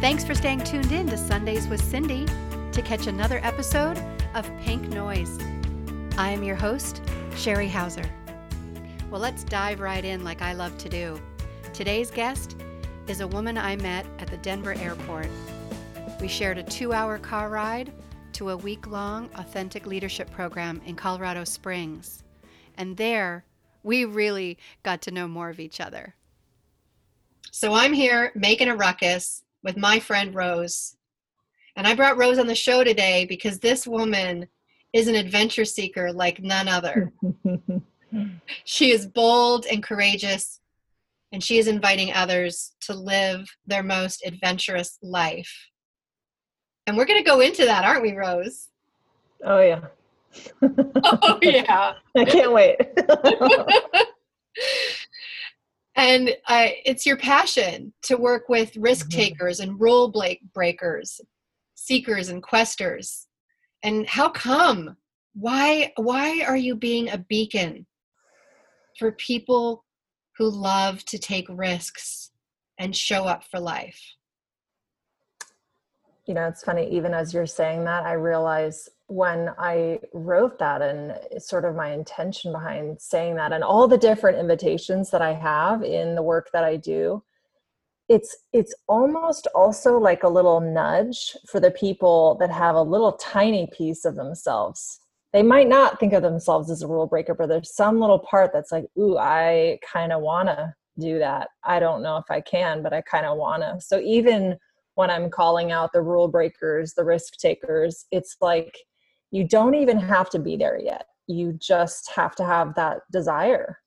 [0.00, 2.24] Thanks for staying tuned in to Sundays with Cindy
[2.70, 4.00] to catch another episode
[4.32, 5.40] of Pink Noise.
[6.16, 7.02] I am your host,
[7.34, 8.08] Sherry Hauser.
[9.10, 11.20] Well, let's dive right in like I love to do.
[11.72, 12.54] Today's guest
[13.08, 15.26] is a woman I met at the Denver airport.
[16.20, 17.92] We shared a two hour car ride
[18.34, 22.22] to a week long authentic leadership program in Colorado Springs.
[22.76, 23.44] And there,
[23.82, 26.14] we really got to know more of each other.
[27.50, 30.96] So I'm here making a ruckus with my friend Rose.
[31.76, 34.48] And I brought Rose on the show today because this woman
[34.92, 37.12] is an adventure seeker like none other.
[38.64, 40.60] she is bold and courageous,
[41.32, 45.68] and she is inviting others to live their most adventurous life.
[46.86, 48.68] And we're going to go into that, aren't we, Rose?
[49.44, 49.80] Oh, yeah.
[50.62, 51.94] oh, yeah.
[52.16, 52.78] I can't wait.
[55.98, 59.18] And uh, it's your passion to work with risk mm-hmm.
[59.18, 60.14] takers and rule
[60.54, 61.20] breakers,
[61.74, 63.26] seekers and questers.
[63.82, 64.96] And how come?
[65.34, 67.86] Why why are you being a beacon
[68.98, 69.84] for people
[70.36, 72.30] who love to take risks
[72.78, 74.00] and show up for life?
[76.28, 80.82] You know, it's funny, even as you're saying that, I realize when I wrote that
[80.82, 85.32] and sort of my intention behind saying that and all the different invitations that I
[85.32, 87.22] have in the work that I do,
[88.10, 93.12] it's it's almost also like a little nudge for the people that have a little
[93.12, 95.00] tiny piece of themselves.
[95.32, 98.52] They might not think of themselves as a rule breaker, but there's some little part
[98.52, 101.48] that's like, ooh, I kind of wanna do that.
[101.64, 103.80] I don't know if I can, but I kind of wanna.
[103.80, 104.58] So even
[104.98, 108.76] when I'm calling out the rule breakers, the risk takers, it's like
[109.30, 111.06] you don't even have to be there yet.
[111.28, 113.78] You just have to have that desire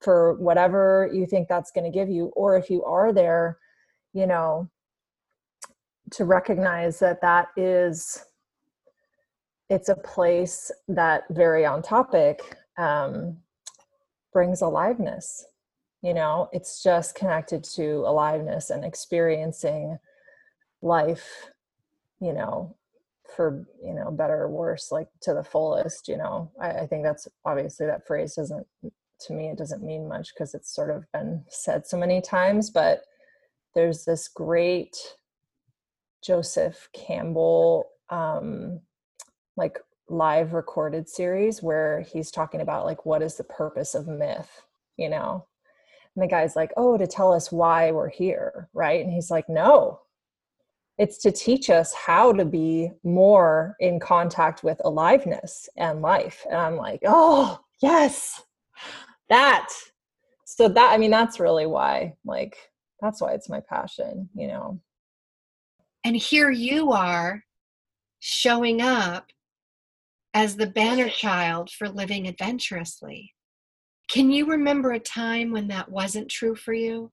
[0.00, 3.58] for whatever you think that's going to give you or if you are there
[4.12, 4.68] you know
[6.10, 8.24] to recognize that that is
[9.68, 13.36] it's a place that very on topic um,
[14.32, 15.46] brings aliveness.
[16.02, 19.98] You know it's just connected to aliveness and experiencing
[20.82, 21.50] life
[22.20, 22.76] you know
[23.34, 26.50] for you know better or worse like to the fullest you know?
[26.60, 30.54] I, I think that's obviously that phrase doesn't to me it doesn't mean much because
[30.54, 33.02] it's sort of been said so many times but
[33.74, 34.96] there's this great
[36.24, 38.80] joseph campbell um
[39.56, 39.78] like
[40.08, 44.62] live recorded series where he's talking about like what is the purpose of myth
[44.96, 45.46] you know?
[46.16, 49.04] And the guy's like oh to tell us why we're here right?
[49.04, 50.00] And he's like no
[50.98, 56.44] it's to teach us how to be more in contact with aliveness and life.
[56.50, 58.42] And i'm like oh yes
[59.28, 59.68] that.
[60.44, 62.56] So that i mean that's really why like
[63.00, 64.80] that's why it's my passion you know?
[66.04, 67.44] And here you are
[68.20, 69.26] showing up
[70.34, 73.34] as the banner child for living adventurously.
[74.08, 77.10] Can you remember a time when that wasn't true for you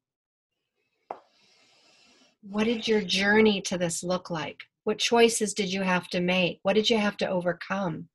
[2.50, 4.64] what did your journey to this look like?
[4.84, 6.60] What choices did you have to make?
[6.62, 8.08] What did you have to overcome?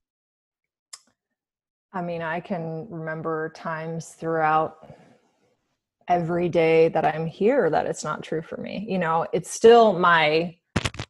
[1.92, 4.94] I mean, I can remember times throughout
[6.06, 8.86] every day that I'm here that it's not true for me.
[8.88, 10.56] You know, it's still my,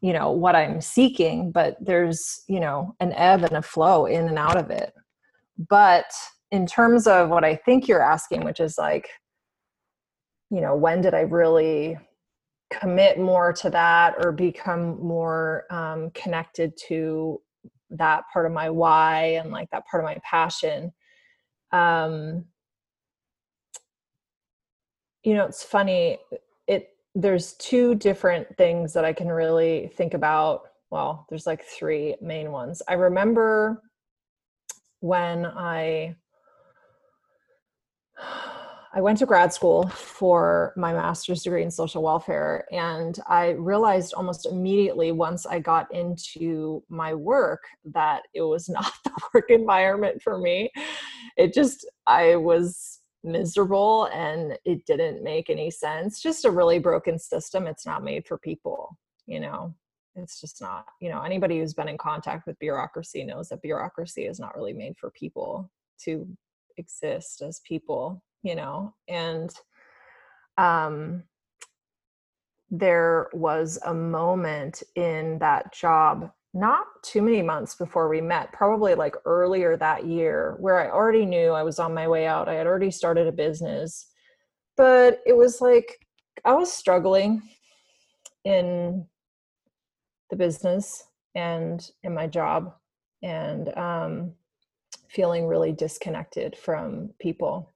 [0.01, 4.27] you know, what I'm seeking, but there's, you know, an ebb and a flow in
[4.27, 4.93] and out of it.
[5.69, 6.11] But
[6.49, 9.07] in terms of what I think you're asking, which is like,
[10.49, 11.97] you know, when did I really
[12.71, 17.41] commit more to that or become more um, connected to
[17.91, 20.91] that part of my why and like that part of my passion.
[21.71, 22.45] Um
[25.23, 26.17] you know it's funny
[26.67, 30.63] it there's two different things that i can really think about.
[30.89, 32.81] Well there's like three main ones.
[32.87, 33.81] I remember
[34.99, 36.15] when i
[38.93, 44.13] I went to grad school for my master's degree in social welfare, and I realized
[44.13, 50.21] almost immediately once I got into my work that it was not the work environment
[50.21, 50.71] for me.
[51.37, 56.21] It just, I was miserable and it didn't make any sense.
[56.21, 57.67] Just a really broken system.
[57.67, 59.73] It's not made for people, you know.
[60.15, 64.23] It's just not, you know, anybody who's been in contact with bureaucracy knows that bureaucracy
[64.25, 65.71] is not really made for people
[66.03, 66.27] to
[66.77, 69.51] exist as people you know and
[70.57, 71.23] um
[72.69, 78.93] there was a moment in that job not too many months before we met probably
[78.95, 82.53] like earlier that year where i already knew i was on my way out i
[82.53, 84.07] had already started a business
[84.77, 85.99] but it was like
[86.45, 87.41] i was struggling
[88.45, 89.05] in
[90.29, 91.03] the business
[91.35, 92.73] and in my job
[93.21, 94.33] and um,
[95.09, 97.71] feeling really disconnected from people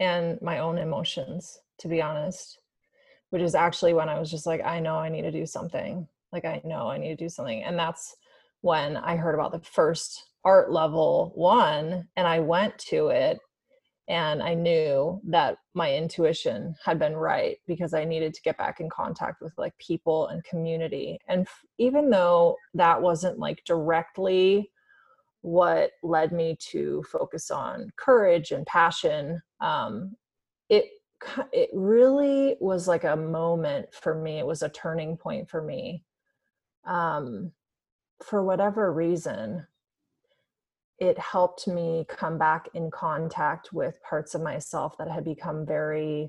[0.00, 2.58] and my own emotions to be honest
[3.30, 6.06] which is actually when i was just like i know i need to do something.
[6.32, 7.62] Like i know i need to do something.
[7.62, 8.16] And that's
[8.60, 13.38] when i heard about the first ART level one and i went to it
[14.08, 18.80] and i knew that my intuition had been right because i needed to get back
[18.80, 21.18] in contact with like people and community.
[21.28, 24.70] And f- even though that wasn't like directly
[25.46, 30.16] what led me to focus on courage and passion um,
[30.68, 30.86] it
[31.52, 36.02] it really was like a moment for me it was a turning point for me
[36.84, 37.52] um,
[38.24, 39.64] for whatever reason
[40.98, 46.28] it helped me come back in contact with parts of myself that had become very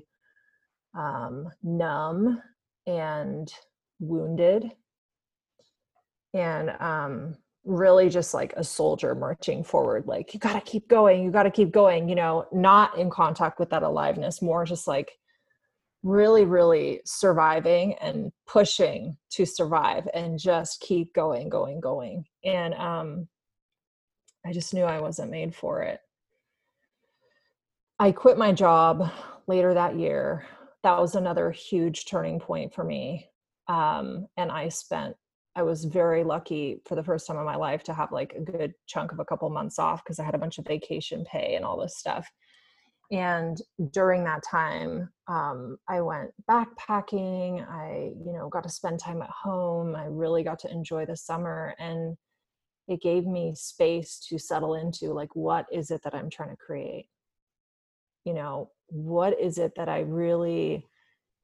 [0.96, 2.40] um, numb
[2.86, 3.52] and
[4.00, 4.70] wounded.
[6.34, 7.36] And um,
[7.68, 11.42] really just like a soldier marching forward like you got to keep going you got
[11.42, 15.12] to keep going you know not in contact with that aliveness more just like
[16.02, 23.28] really really surviving and pushing to survive and just keep going going going and um
[24.48, 26.00] I just knew I wasn't made for it.
[27.98, 29.10] I quit my job
[29.46, 30.46] later that year.
[30.84, 33.28] That was another huge turning point for me.
[33.66, 35.16] Um, and I spent,
[35.58, 38.40] I was very lucky for the first time in my life to have like a
[38.40, 41.56] good chunk of a couple months off because I had a bunch of vacation pay
[41.56, 42.30] and all this stuff.
[43.10, 43.60] And
[43.92, 47.68] during that time, um, I went backpacking.
[47.68, 49.96] I, you know, got to spend time at home.
[49.96, 51.74] I really got to enjoy the summer.
[51.80, 52.16] And
[52.86, 56.56] it gave me space to settle into like what is it that i'm trying to
[56.56, 57.06] create
[58.24, 60.84] you know what is it that i really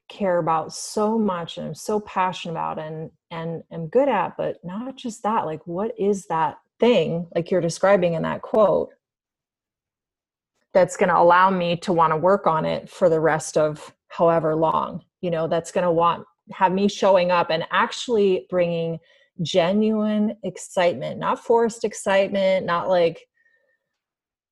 [0.07, 4.57] care about so much and i'm so passionate about and and am good at but
[4.63, 8.89] not just that like what is that thing like you're describing in that quote
[10.73, 13.93] that's going to allow me to want to work on it for the rest of
[14.09, 18.99] however long you know that's going to want have me showing up and actually bringing
[19.41, 23.27] genuine excitement, not forced excitement, not like,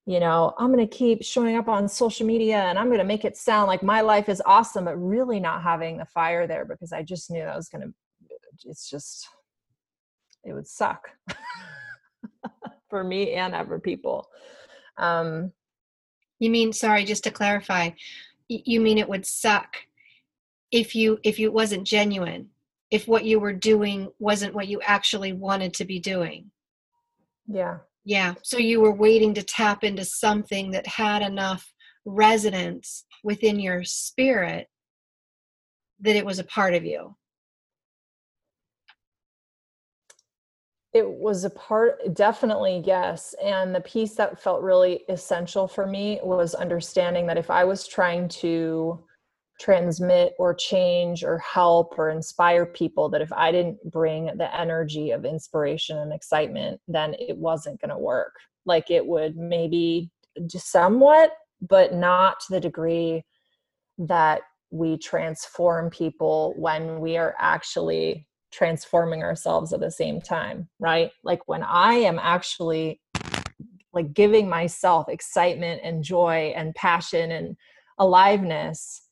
[0.06, 3.06] you know, I'm going to keep showing up on social media and I'm going to
[3.06, 6.66] make it sound like my life is awesome, but really not having the fire there
[6.66, 7.94] because I just knew I was going to,
[8.66, 9.28] it's just,
[10.44, 11.10] it would suck
[12.90, 14.28] for me and other people.
[14.98, 15.54] Um,
[16.40, 17.92] you mean, sorry, just to clarify,
[18.50, 19.78] you mean it would suck
[20.72, 22.50] if you if you wasn't genuine
[22.94, 26.52] if what you were doing wasn't what you actually wanted to be doing.
[27.48, 27.78] Yeah.
[28.06, 28.34] Yeah.
[28.44, 31.74] So you were waiting to tap into something that had enough
[32.06, 34.68] resonance within your spirit
[36.02, 37.16] that it was a part of you.
[40.94, 43.34] It was a part, definitely, yes.
[43.44, 47.88] And the piece that felt really essential for me was understanding that if I was
[47.88, 49.04] trying to
[49.64, 55.12] transmit or change or help or inspire people that if I didn't bring the energy
[55.12, 58.34] of inspiration and excitement, then it wasn't going to work.
[58.66, 60.12] Like it would maybe
[60.48, 61.32] just somewhat,
[61.62, 63.24] but not to the degree
[63.98, 71.12] that we transform people when we are actually transforming ourselves at the same time, right?
[71.24, 73.00] Like when I am actually
[73.94, 77.56] like giving myself excitement and joy and passion and
[77.98, 79.04] aliveness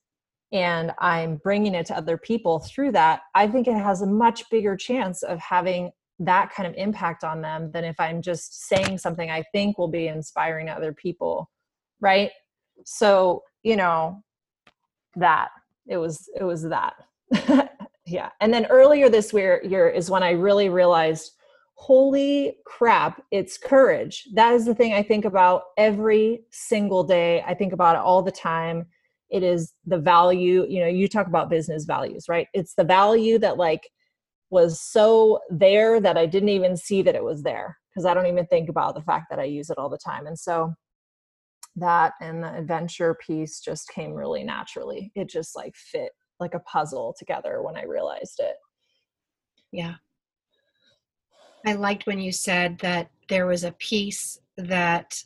[0.51, 4.49] and I'm bringing it to other people through that, I think it has a much
[4.49, 8.97] bigger chance of having that kind of impact on them than if I'm just saying
[8.97, 11.49] something I think will be inspiring to other people.
[11.99, 12.31] Right.
[12.85, 14.21] So, you know,
[15.15, 15.49] that
[15.87, 16.95] it was, it was that.
[18.05, 18.29] yeah.
[18.39, 21.31] And then earlier this year, year is when I really realized,
[21.75, 24.27] holy crap, it's courage.
[24.33, 27.41] That is the thing I think about every single day.
[27.47, 28.85] I think about it all the time
[29.31, 32.47] it is the value you know you talk about business values right?
[32.53, 33.89] It's the value that like
[34.49, 38.27] was so there that i didn't even see that it was there because i don't
[38.27, 40.27] even think about the fact that i use it all the time.
[40.27, 40.73] And so
[41.77, 45.11] that and the adventure piece just came really naturally.
[45.15, 48.55] It just like fit like a puzzle together when i realized it.
[49.71, 49.95] Yeah.
[51.65, 55.23] I liked when you said that there was a piece that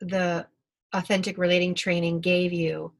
[0.00, 0.46] the
[0.92, 2.92] authentic relating training gave you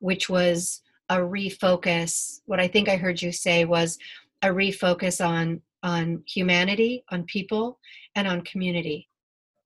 [0.00, 2.40] which was a refocus.
[2.46, 3.98] What I think I heard you say was
[4.42, 7.78] a refocus on on humanity, on people,
[8.16, 9.08] and on community.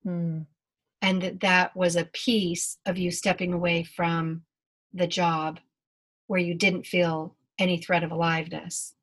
[0.06, 0.46] Mm.
[1.00, 4.42] And that that was a piece of you stepping away from
[4.92, 5.58] the job
[6.26, 8.94] where you didn't feel any threat of aliveness.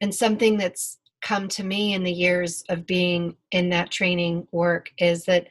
[0.00, 4.90] And something that's come to me in the years of being in that training work
[4.98, 5.46] is that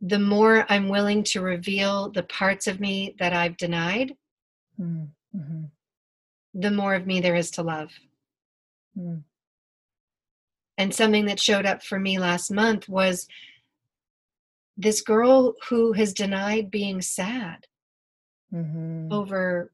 [0.00, 4.16] the more I'm willing to reveal the parts of me that I've denied,
[4.80, 5.64] mm-hmm.
[6.54, 7.90] the more of me there is to love.
[8.98, 9.22] Mm.
[10.78, 13.26] And something that showed up for me last month was
[14.78, 17.66] this girl who has denied being sad
[18.52, 19.12] mm-hmm.
[19.12, 19.70] over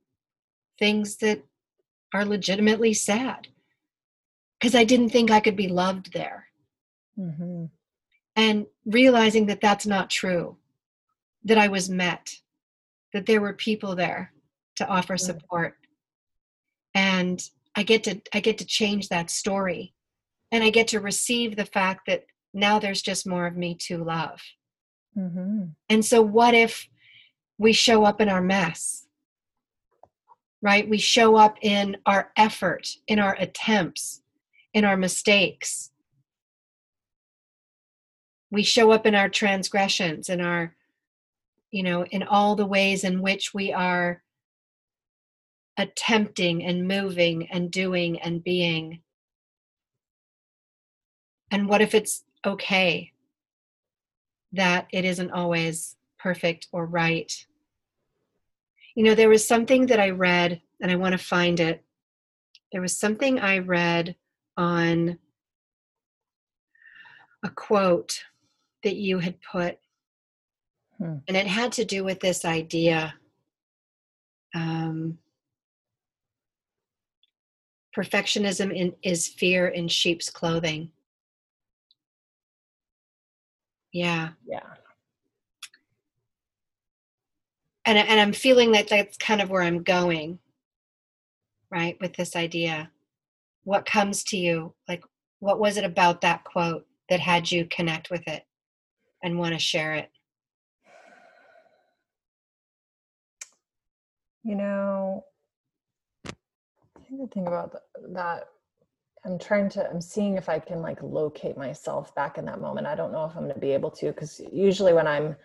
[0.80, 1.42] things that
[2.12, 3.46] are legitimately sad
[4.58, 6.46] because I didn't think I could be loved there.
[7.18, 7.66] Mm-hmm.
[8.36, 10.56] And realizing that that's not true,
[11.44, 12.36] that I was met,
[13.12, 14.32] that there were people there
[14.76, 15.76] to offer support.
[16.94, 17.42] And
[17.74, 19.94] I get to I get to change that story.
[20.52, 24.02] And I get to receive the fact that now there's just more of me to
[24.02, 24.40] love.
[25.16, 25.64] Mm-hmm.
[25.88, 26.88] And so, what if
[27.58, 29.06] we show up in our mess?
[30.62, 30.88] Right?
[30.88, 34.22] We show up in our effort, in our attempts,
[34.72, 35.90] in our mistakes.
[38.50, 40.74] We show up in our transgressions, in our,
[41.70, 44.22] you know, in all the ways in which we are
[45.76, 49.00] attempting and moving and doing and being.
[51.50, 53.12] And what if it's okay
[54.52, 57.46] that it isn't always perfect or right?
[58.94, 61.84] You know, there was something that I read, and I want to find it.
[62.72, 64.16] There was something I read
[64.56, 65.18] on
[67.42, 68.24] a quote
[68.86, 69.78] that you had put,
[70.98, 71.16] hmm.
[71.28, 73.14] and it had to do with this idea.
[74.54, 75.18] Um,
[77.96, 80.90] perfectionism in, is fear in sheep's clothing.
[83.92, 84.30] Yeah.
[84.46, 84.60] Yeah.
[87.84, 90.38] And, and I'm feeling that that's kind of where I'm going,
[91.70, 92.90] right, with this idea
[93.66, 95.02] what comes to you like
[95.40, 98.45] what was it about that quote that had you connect with it
[99.26, 100.10] and want to share it
[104.44, 105.24] you know
[106.26, 107.76] i think the thing about
[108.14, 108.44] that
[109.24, 112.86] i'm trying to i'm seeing if i can like locate myself back in that moment
[112.86, 115.36] i don't know if i'm going to be able to because usually when i'm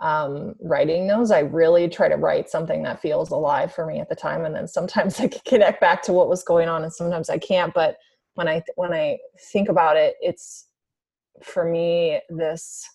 [0.00, 4.08] um, writing those, I really try to write something that feels alive for me at
[4.08, 4.44] the time.
[4.44, 7.38] And then sometimes I can connect back to what was going on, and sometimes I
[7.38, 7.74] can't.
[7.74, 7.96] But
[8.34, 9.18] when I when I
[9.52, 10.66] think about it, it's
[11.42, 12.88] for me this.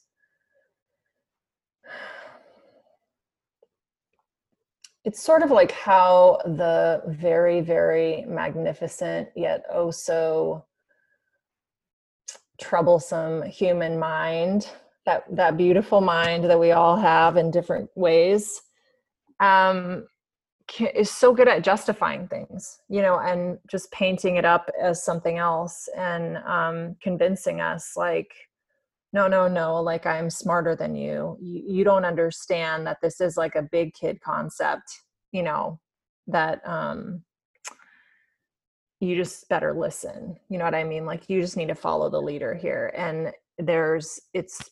[5.03, 10.65] It's sort of like how the very, very magnificent yet oh so
[12.59, 14.69] troublesome human mind
[15.05, 18.61] that that beautiful mind that we all have in different ways
[19.39, 20.07] um,
[20.67, 25.03] can, is so good at justifying things you know and just painting it up as
[25.03, 28.33] something else and um, convincing us like
[29.15, 31.37] no no no like i'm smarter than you.
[31.41, 35.79] you you don't understand that this is like a big kid concept you know
[36.27, 37.23] that um
[38.99, 42.09] you just better listen you know what i mean like you just need to follow
[42.09, 44.69] the leader here and there's it's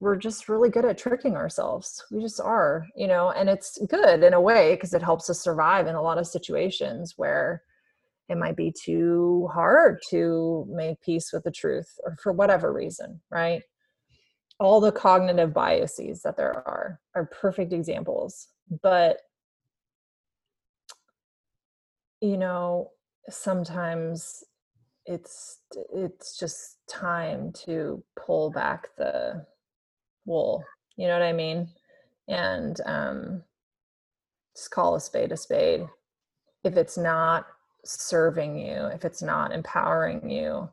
[0.00, 2.04] we're just really good at tricking ourselves.
[2.10, 5.40] We just are, you know, and it's good in a way because it helps us
[5.40, 7.62] survive in a lot of situations where
[8.28, 13.20] it might be too hard to make peace with the truth or for whatever reason,
[13.30, 13.62] right?
[14.64, 18.48] All the cognitive biases that there are are perfect examples.
[18.82, 19.18] But,
[22.22, 22.90] you know,
[23.28, 24.42] sometimes
[25.04, 25.60] it's
[25.92, 29.44] it's just time to pull back the
[30.24, 30.64] wool.
[30.96, 31.68] You know what I mean?
[32.28, 33.42] And um,
[34.56, 35.86] just call a spade a spade.
[36.64, 37.46] If it's not
[37.84, 40.70] serving you, if it's not empowering you,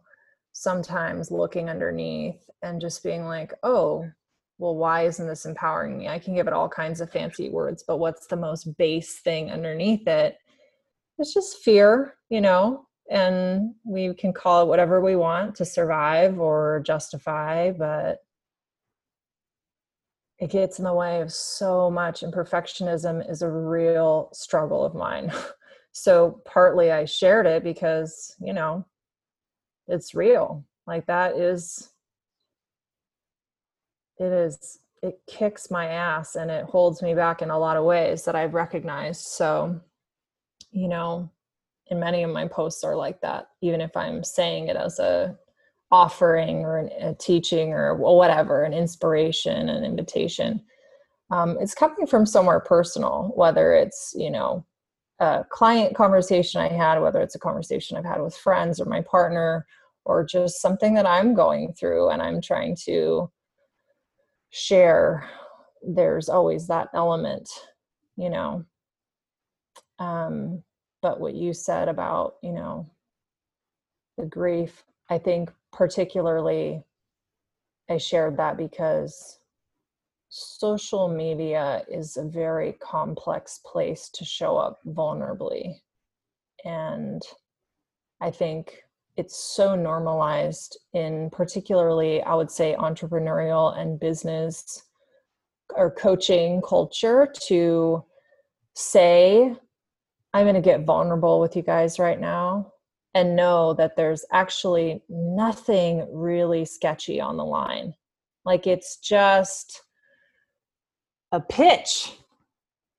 [0.62, 4.08] sometimes looking underneath and just being like, oh,
[4.60, 6.08] well, why isn't this empowering me?
[6.08, 9.50] I can give it all kinds of fancy words, but what's the most base thing
[9.50, 10.38] underneath it?
[11.18, 16.40] It's just fear, you know, and we can call it whatever we want to survive
[16.40, 18.20] or justify, but
[20.38, 24.94] it gets in the way of so much and perfectionism is a real struggle of
[24.94, 25.32] mine
[25.92, 28.84] so partly i shared it because you know
[29.92, 31.90] it's real like that is
[34.18, 37.84] it is it kicks my ass and it holds me back in a lot of
[37.84, 39.80] ways that i've recognized so
[40.72, 41.30] you know
[41.90, 45.38] and many of my posts are like that even if i'm saying it as a
[45.92, 50.62] offering or a teaching or whatever, an inspiration, an invitation.
[51.30, 54.66] Um, it's coming from somewhere personal, whether it's, you know,
[55.20, 59.02] a client conversation I had, whether it's a conversation I've had with friends or my
[59.02, 59.66] partner,
[60.06, 63.32] or just something that I'm going through and I'm trying to
[64.50, 65.30] share,
[65.82, 67.50] there's always that element,
[68.18, 68.66] you know.
[70.00, 70.64] Um,
[71.02, 72.90] but what you said about, you know,
[74.18, 76.84] the grief, I think particularly
[77.90, 79.40] I shared that because
[80.30, 85.82] social media is a very complex place to show up vulnerably.
[86.64, 87.22] And
[88.22, 88.84] I think
[89.22, 94.82] it's so normalized in particularly, I would say, entrepreneurial and business
[95.76, 98.04] or coaching culture to
[98.74, 99.56] say,
[100.34, 102.74] I'm going to get vulnerable with you guys right now
[103.14, 107.94] and know that there's actually nothing really sketchy on the line.
[108.44, 109.84] Like it's just
[111.32, 112.18] a pitch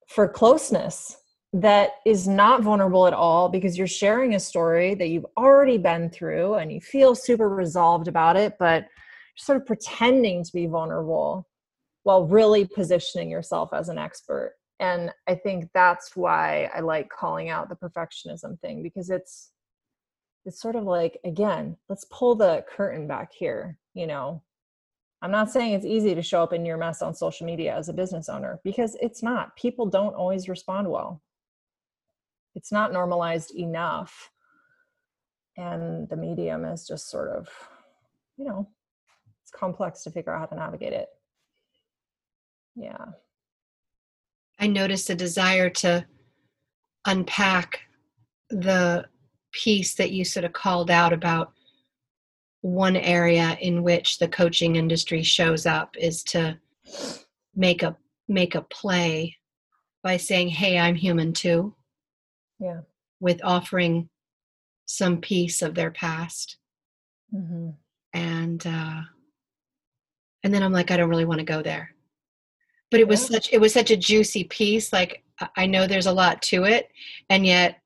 [0.06, 1.16] for closeness
[1.52, 6.08] that is not vulnerable at all because you're sharing a story that you've already been
[6.08, 8.86] through and you feel super resolved about it, but
[9.36, 11.46] sort of pretending to be vulnerable
[12.04, 14.54] while really positioning yourself as an expert.
[14.80, 19.50] And I think that's why I like calling out the perfectionism thing because it's
[20.44, 24.42] it's sort of like again, let's pull the curtain back here, you know,
[25.22, 27.88] I'm not saying it's easy to show up in your mess on social media as
[27.88, 29.54] a business owner because it's not.
[29.54, 31.22] People don't always respond well.
[32.54, 34.30] It's not normalized enough.
[35.56, 37.48] And the medium is just sort of,
[38.36, 38.68] you know,
[39.42, 41.08] it's complex to figure out how to navigate it.
[42.74, 43.04] Yeah.
[44.58, 46.06] I noticed a desire to
[47.06, 47.80] unpack
[48.50, 49.06] the
[49.52, 51.52] piece that you sort of called out about
[52.62, 56.58] one area in which the coaching industry shows up is to
[57.54, 57.96] make a
[58.28, 59.36] make a play
[60.02, 61.74] by saying hey i'm human too
[62.62, 62.80] yeah
[63.20, 64.08] with offering
[64.86, 66.56] some piece of their past
[67.34, 67.70] mm-hmm.
[68.14, 69.00] and uh
[70.44, 71.94] and then i'm like i don't really want to go there
[72.90, 73.36] but it was yeah.
[73.36, 75.24] such it was such a juicy piece like
[75.56, 76.88] i know there's a lot to it
[77.30, 77.80] and yet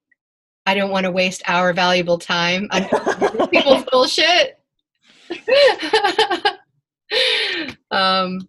[0.66, 4.60] i don't want to waste our valuable time on people's bullshit
[7.90, 8.48] um,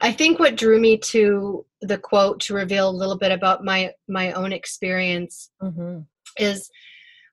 [0.00, 3.92] I think what drew me to the quote to reveal a little bit about my
[4.08, 6.00] my own experience mm-hmm.
[6.38, 6.70] is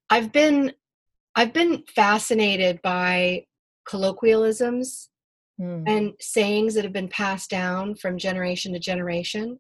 [0.10, 0.74] I've been
[1.36, 3.46] I've been fascinated by
[3.88, 5.10] colloquialisms
[5.60, 5.84] mm.
[5.88, 9.60] and sayings that have been passed down from generation to generation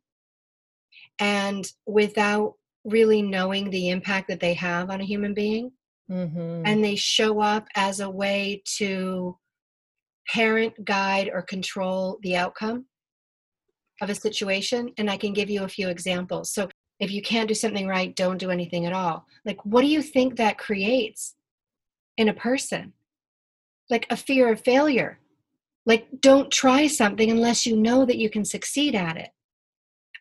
[1.19, 5.71] and without really knowing the impact that they have on a human being
[6.09, 6.61] mm-hmm.
[6.65, 9.37] and they show up as a way to
[10.27, 12.85] parent, guide, or control the outcome
[14.01, 14.91] of a situation.
[14.97, 16.51] And I can give you a few examples.
[16.51, 19.25] So, if you can't do something right, don't do anything at all.
[19.43, 21.35] Like, what do you think that creates
[22.17, 22.93] in a person?
[23.89, 25.19] Like a fear of failure.
[25.85, 29.29] Like, don't try something unless you know that you can succeed at it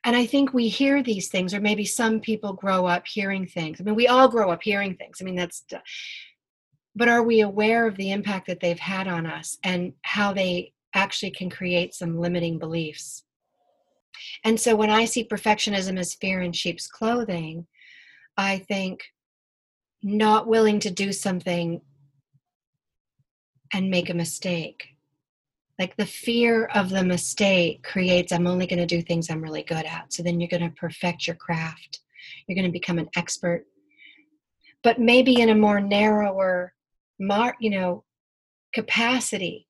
[0.04, 3.80] and i think we hear these things or maybe some people grow up hearing things
[3.80, 5.64] i mean we all grow up hearing things i mean that's
[6.96, 10.72] but are we aware of the impact that they've had on us and how they
[10.94, 13.24] actually can create some limiting beliefs
[14.44, 17.66] and so when i see perfectionism as fear in sheep's clothing
[18.36, 19.02] i think
[20.04, 21.80] not willing to do something
[23.72, 24.90] and make a mistake.
[25.78, 29.64] Like the fear of the mistake creates i'm only going to do things i'm really
[29.64, 30.12] good at.
[30.12, 32.00] So then you're going to perfect your craft.
[32.46, 33.66] You're going to become an expert.
[34.82, 36.74] But maybe in a more narrower
[37.18, 38.04] mar you know
[38.74, 39.66] capacity.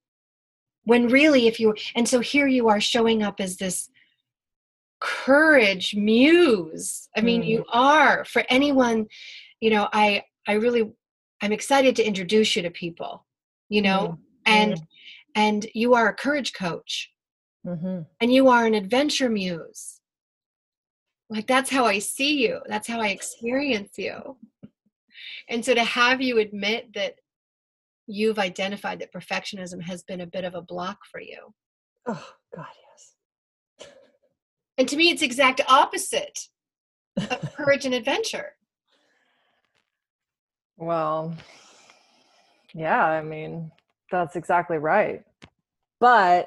[0.83, 3.89] When really if you and so here you are showing up as this
[5.05, 7.09] courage muse.
[7.17, 7.49] I mean mm.
[7.49, 8.25] you are.
[8.25, 9.07] For anyone
[9.64, 10.93] you know i i really
[11.40, 13.25] i'm excited to introduce you to people
[13.71, 14.19] you know mm.
[14.45, 14.87] and mm.
[15.35, 17.11] and you are a courage coach.
[17.67, 18.03] Mm-hmm.
[18.21, 19.99] and you are an adventure muse.
[21.31, 22.61] Like that's how i see you.
[22.69, 24.37] That's how i experience you.
[25.49, 27.14] And so to have you admit that
[28.07, 31.55] you've identified that perfectionism has been a bit of a block for you.
[32.07, 32.67] Oh god
[34.79, 36.39] and to me it's exact opposite
[37.17, 38.53] of courage and adventure
[40.77, 41.35] well
[42.75, 43.71] yeah i mean
[44.15, 45.25] that's exactly right.
[45.99, 46.47] But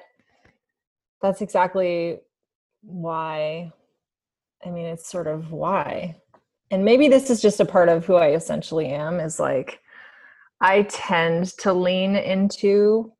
[1.21, 2.19] that's exactly
[2.81, 3.71] why
[4.65, 6.15] I mean it's sort of why.
[6.71, 9.81] And maybe this is just a part of who I essentially am is like
[10.61, 13.11] I tend to lean into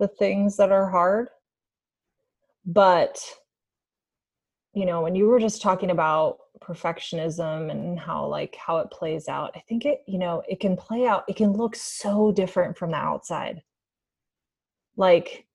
[0.00, 1.28] the things that are hard.
[2.66, 3.20] But
[4.74, 9.28] you know, when you were just talking about perfectionism and how like how it plays
[9.28, 12.76] out i think it you know it can play out it can look so different
[12.76, 13.62] from the outside.
[14.96, 15.46] Like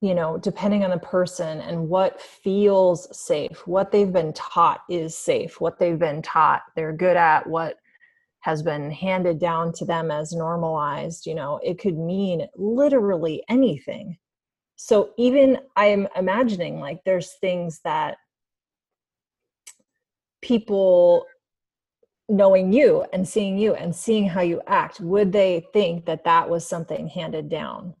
[0.00, 5.16] you know depending on the person and what feels safe what they've been taught is
[5.16, 7.76] safe what they've been taught they're good at what
[8.40, 14.18] has been handed down to them as normalized you know it could mean literally anything.
[14.76, 18.18] So even i'm imagining like there's things that
[20.46, 21.26] people
[22.28, 26.48] knowing you and seeing you and seeing how you act would they think that that
[26.48, 27.92] was something handed down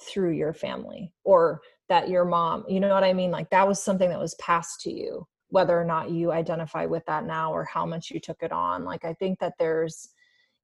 [0.00, 3.30] through your family or that your mom you know what i mean?
[3.30, 7.04] Like that was something that was passed to you whether or not you identify with
[7.06, 8.84] that now or how much you took it on.
[8.84, 10.10] Like i think that there's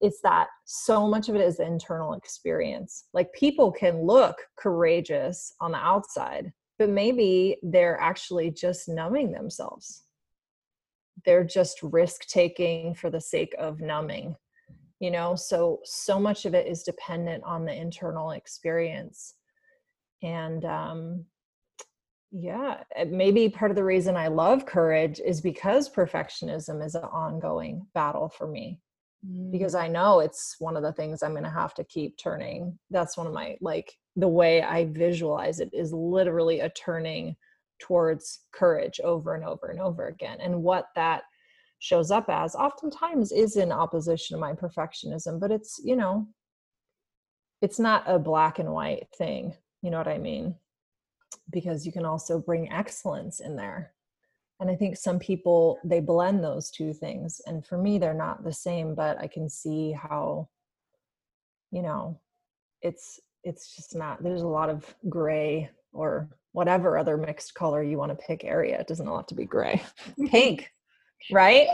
[0.03, 3.05] it's that so much of it is internal experience.
[3.12, 10.05] Like people can look courageous on the outside but maybe they're actually just numbing themselves
[11.25, 14.37] they're just risk taking for the sake of numbing
[15.01, 15.35] you know?
[15.35, 19.35] So so much of it is dependent on the internal experience.
[20.23, 21.25] And um
[22.33, 27.85] yeah maybe part of the reason i love courage is because perfectionism is an ongoing
[27.92, 28.79] battle for me.
[29.27, 29.51] Mm.
[29.51, 32.79] because i know it's one of the things i'm going to have to keep turning.
[32.90, 37.35] That's one of my like the way i visualize it is literally a turning
[37.81, 41.23] towards courage over and over and over again and what that
[41.79, 46.27] shows up as oftentimes is in opposition to my perfectionism but it's you know
[47.62, 50.55] it's not a black and white thing you know what i mean?
[51.51, 53.93] Because you can also bring excellence in there.
[54.61, 58.45] And i think some people they blend those two things and for me they're not
[58.45, 60.51] the same but i can see how
[61.71, 62.21] you know
[62.83, 67.96] it's it's just not there's a lot of gray or whatever other mixed color you
[67.96, 69.82] want to pick area it doesn't have to be gray
[70.28, 70.70] pink
[71.30, 71.68] right?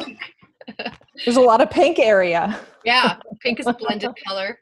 [1.24, 2.58] There's a lot of pink area.
[2.84, 4.58] Yeah, pink is a blended color.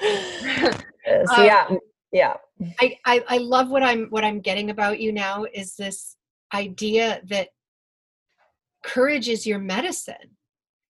[0.00, 1.78] so yeah, um,
[2.12, 2.34] yeah.
[2.80, 6.16] I, I I love what I'm what I'm getting about you now is this
[6.54, 7.48] idea that
[8.84, 10.36] courage is your medicine.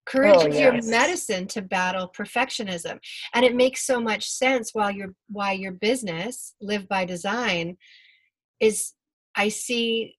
[0.07, 0.63] Courage oh, is yes.
[0.63, 3.01] your medicine to battle perfectionism.
[3.35, 7.77] And it makes so much sense while your why your business, Live by Design,
[8.61, 8.93] is
[9.35, 10.17] I see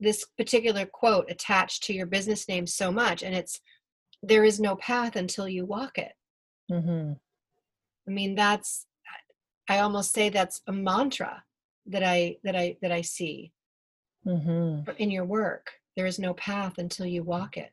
[0.00, 3.60] this particular quote attached to your business name so much and it's
[4.22, 6.12] there is no path until you walk it
[6.70, 7.12] mm-hmm.
[8.08, 8.86] i mean that's
[9.68, 11.42] i almost say that's a mantra
[11.86, 13.52] that i that i that i see
[14.26, 14.90] mm-hmm.
[14.98, 17.70] in your work there is no path until you walk it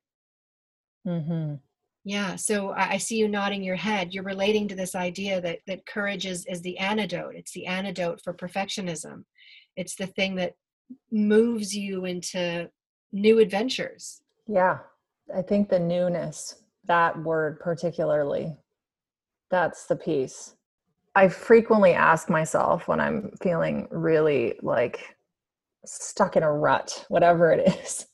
[1.08, 1.56] mm-hmm.
[2.04, 5.60] yeah so I, I see you nodding your head you're relating to this idea that
[5.68, 9.24] that courage is is the antidote it's the antidote for perfectionism
[9.78, 10.54] it's the thing that
[11.12, 12.70] moves you into
[13.14, 14.22] new adventures.
[14.48, 14.80] Yeah,
[15.34, 18.58] I think the newness, that word particularly,
[19.50, 20.56] that's the piece.
[21.16, 25.16] I frequently ask myself when I'm feeling really like
[25.86, 28.08] stuck in a rut, whatever it is.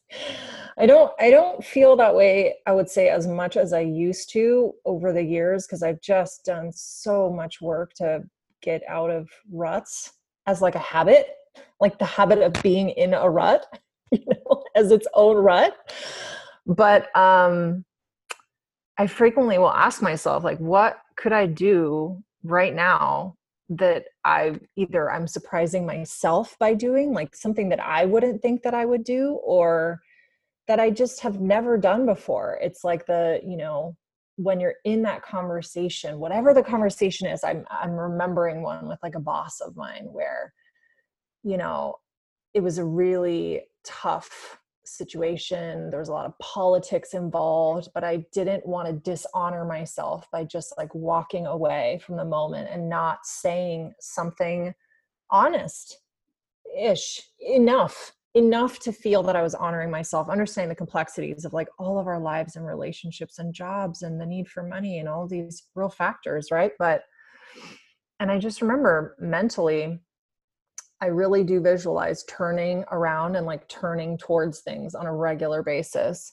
[0.78, 4.32] I don't I don't feel that way I would say as much as I used
[4.34, 8.24] to over the years because I've just done so much work to
[8.62, 10.14] get out of ruts
[10.48, 11.28] as like a habit
[11.80, 13.66] like the habit of being in a rut
[14.12, 15.76] you know as its own rut.
[16.66, 17.86] But um
[18.98, 23.36] i frequently will ask myself like what could i do right now
[23.70, 28.74] that i either i'm surprising myself by doing like something that i wouldn't think that
[28.74, 30.00] i would do or
[30.68, 32.58] that i just have never done before?
[32.62, 33.96] It's like the you know
[34.36, 39.16] when you're in that conversation whatever the conversation is i'm i'm remembering one with like
[39.16, 40.54] a boss of mine where
[41.44, 41.96] you know,
[42.54, 45.90] it was a really tough situation.
[45.90, 50.44] There was a lot of politics involved, but I didn't want to dishonor myself by
[50.44, 54.74] just like walking away from the moment and not saying something
[55.30, 56.00] honest
[56.78, 61.68] ish enough enough to feel that I was honoring myself, understanding the complexities of like
[61.78, 65.28] all of our lives and relationships and jobs and the need for money and all
[65.28, 66.72] these real factors, right?
[66.80, 67.04] But
[68.20, 70.00] and I just remember mentally
[71.04, 76.32] I really do visualize turning around and like turning towards things on a regular basis.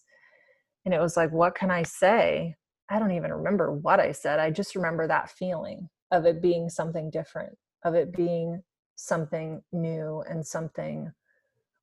[0.85, 2.55] And it was like, what can I say?
[2.89, 4.39] I don't even remember what I said.
[4.39, 8.63] I just remember that feeling of it being something different, of it being
[8.95, 11.11] something new and something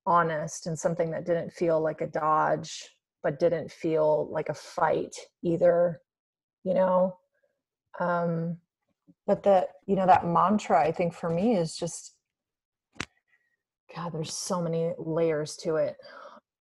[0.06, 2.88] honest and something that didn't feel like a dodge,
[3.22, 6.00] but didn't feel like a fight either,
[6.64, 7.18] you know?
[8.00, 8.60] Um,
[9.26, 12.14] but that, you know, that mantra, I think for me is just
[13.98, 15.98] God, there's so many layers to it.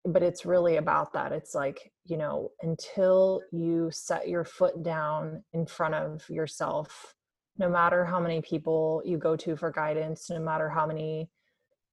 [0.06, 5.42] but it's really about that it's like you know until you set your foot down
[5.52, 7.14] in front of yourself
[7.58, 11.28] no matter how many people you go to for guidance no matter how many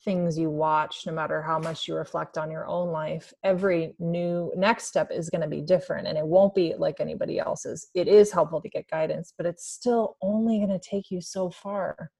[0.06, 4.51] things you watch no matter how much you reflect on your own life every new
[4.56, 8.08] next step is going to be different and it won't be like anybody else's it
[8.08, 12.12] is helpful to get guidance but it's still only going to take you so far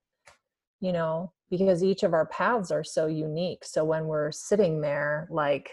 [0.79, 3.63] you know because each of our paths are so unique.
[3.63, 5.69] So when we're sitting there like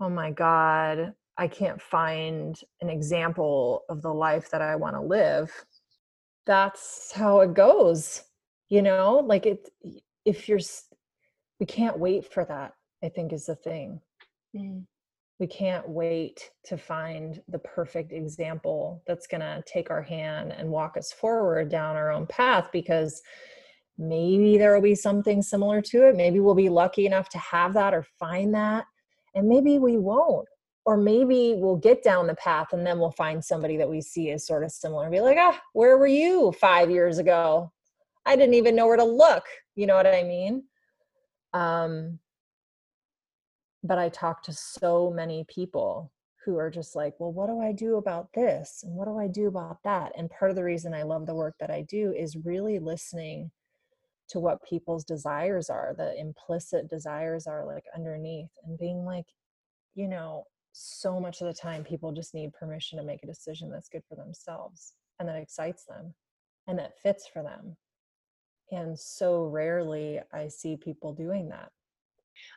[0.00, 5.00] oh my god i can't find an example of the life that i want to
[5.00, 5.52] live
[6.44, 8.24] that's how it goes
[8.72, 9.22] you know?
[9.26, 9.68] Like it
[10.24, 10.60] if you're
[11.60, 12.72] we can't wait for that
[13.04, 14.00] i think is the thing.
[14.56, 14.84] Mm.
[15.38, 20.68] we can't wait to find the perfect example that's going to take our hand and
[20.68, 23.22] walk us forward down our own path because
[23.98, 26.16] maybe there will be something similar to it.
[26.16, 28.86] Maybe we'll be lucky enough to have that or find that
[29.34, 30.48] and maybe we won't.
[30.84, 34.30] Or maybe we'll get down the path and then we'll find somebody that we see
[34.30, 37.72] is sort of similar and be like ah where were you five years ago?
[38.26, 39.44] I didn't even know where to look.
[39.76, 40.64] You know what i mean?
[41.54, 42.18] Um
[43.84, 46.12] but i talk to so many people
[46.44, 48.82] who are just like well what do i do about this?
[48.84, 50.12] And what do i do about that?
[50.18, 53.52] And part of the reason i love the work that i do is really listening
[54.32, 59.26] to what people's desires are the implicit desires are like underneath and being like
[59.94, 63.70] you know so much of the time people just need permission to make a decision
[63.70, 66.14] that's good for themselves and that excites them
[66.66, 67.76] and that fits for them.
[68.70, 71.70] And so rarely i see people doing that.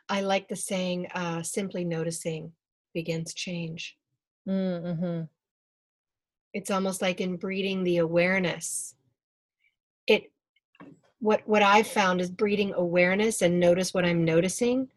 [0.08, 2.52] I like the saying uh, simply noticing
[2.94, 3.96] begins change.
[4.48, 5.22] Mm-hmm.
[6.54, 8.94] it's almost like in breeding the awareness.
[10.06, 10.30] It
[11.20, 14.88] what what i've found is breeding awareness and notice what i'm noticing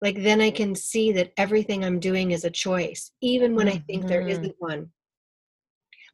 [0.00, 3.76] like then i can see that everything i'm doing is a choice even when mm-hmm.
[3.76, 4.30] i think there mm-hmm.
[4.30, 4.88] isn't one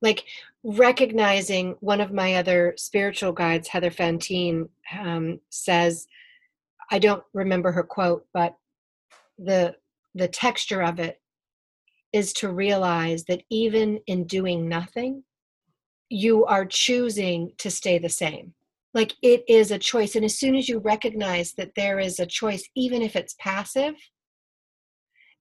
[0.03, 0.25] like
[0.63, 4.69] recognizing one of my other spiritual guides heather fantine
[4.99, 6.07] um, says
[6.91, 8.57] i don't remember her quote but
[9.39, 9.75] the
[10.15, 11.21] the texture of it
[12.13, 15.23] is to realize that even in doing nothing
[16.09, 18.53] you are choosing to stay the same
[18.93, 22.27] like it is a choice and as soon as you recognize that there is a
[22.27, 23.95] choice even if it's passive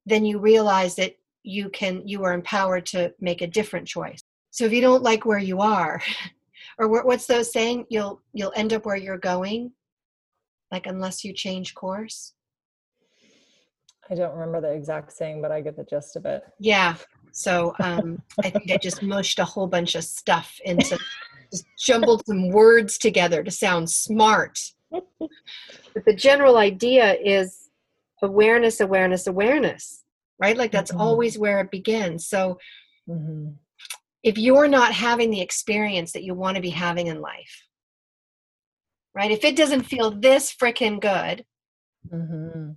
[0.05, 4.21] then you realize that you can you are empowered to make a different choice.
[4.51, 6.01] So if you don't like where you are
[6.77, 7.85] or what's those saying?
[7.89, 9.71] You'll you'll end up where you're going
[10.71, 12.33] like unless you change course?
[14.12, 16.43] I don't remember the exact saying but i get the gist of it.
[16.59, 16.95] Yeah
[17.31, 20.97] so um, i think i just mushed a whole bunch of stuff into
[21.51, 24.59] just jumbled some words together to sound smart.
[24.91, 27.69] but the general idea is
[28.21, 30.03] awareness, awareness, awareness,
[30.39, 30.57] right?
[30.57, 31.01] Like that's mm-hmm.
[31.01, 32.27] always where it begins.
[32.27, 32.57] So
[33.07, 33.51] mm-hmm.
[34.23, 37.65] if you're not having the experience that you want to be having in life,
[39.13, 39.31] right?
[39.31, 41.45] If it doesn't feel this freaking good,
[42.12, 42.71] mm-hmm.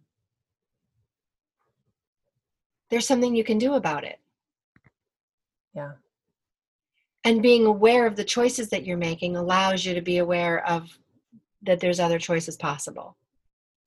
[2.91, 4.19] there's something you can do about it.
[5.75, 5.93] Yeah
[7.25, 10.89] and being aware of the choices that you're making allows you to be aware of
[11.63, 13.17] that there's other choices possible.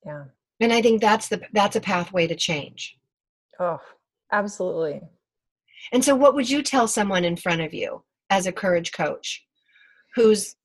[0.05, 0.25] Yeah.
[0.61, 2.97] And i think that's the that's a pathway to change.
[3.59, 3.79] Oh
[4.31, 5.01] absolutely.
[5.91, 9.45] And so what would you tell someone in front of you as a courage coach
[10.15, 10.55] who's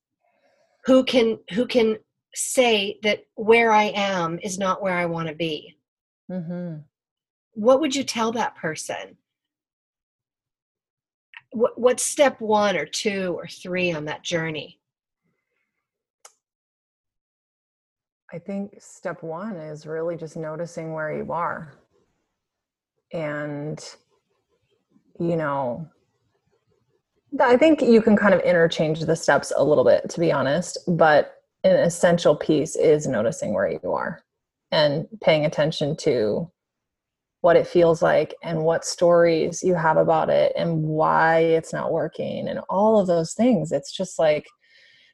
[0.85, 1.97] who can who can
[2.33, 5.77] say that where i am is not where i want to be?
[6.31, 6.77] Mm-hmm.
[7.55, 9.17] what would you tell that person
[11.51, 14.79] what, what's step one or two or three on that journey?
[18.33, 21.73] I think step one is really just noticing where you are.
[23.11, 23.83] And,
[25.19, 25.89] you know,
[27.39, 30.77] I think you can kind of interchange the steps a little bit, to be honest,
[30.87, 34.23] but an essential piece is noticing where you are
[34.71, 36.49] and paying attention to
[37.41, 41.91] what it feels like and what stories you have about it and why it's not
[41.91, 43.71] working and all of those things.
[43.71, 44.45] It's just like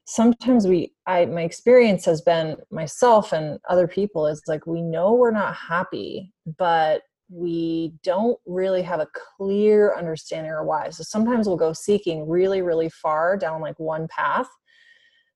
[0.09, 5.13] sometimes we i my experience has been myself and other people is like we know
[5.13, 10.89] we're not happy but we don't really have a clear understanding or why.
[10.91, 14.47] So sometimes we'll go seeking really really far down like one path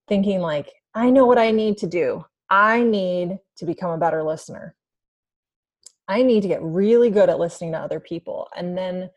[0.08, 2.23] thinking like i know what i need to do.
[2.49, 4.75] I need to become a better listener
[6.07, 8.47] I need to get really good at listening to other people.
[8.55, 9.09] And then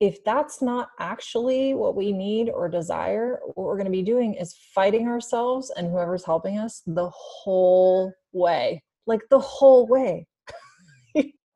[0.00, 4.34] if that's not actually what we need or desire, what we're going to be doing
[4.34, 10.26] is fighting ourselves and whoever's helping us the whole way, like the whole way.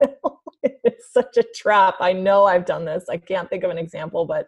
[0.62, 1.96] it's such a trap.
[2.00, 3.04] I know I've done this.
[3.08, 4.46] I can't think of an example, but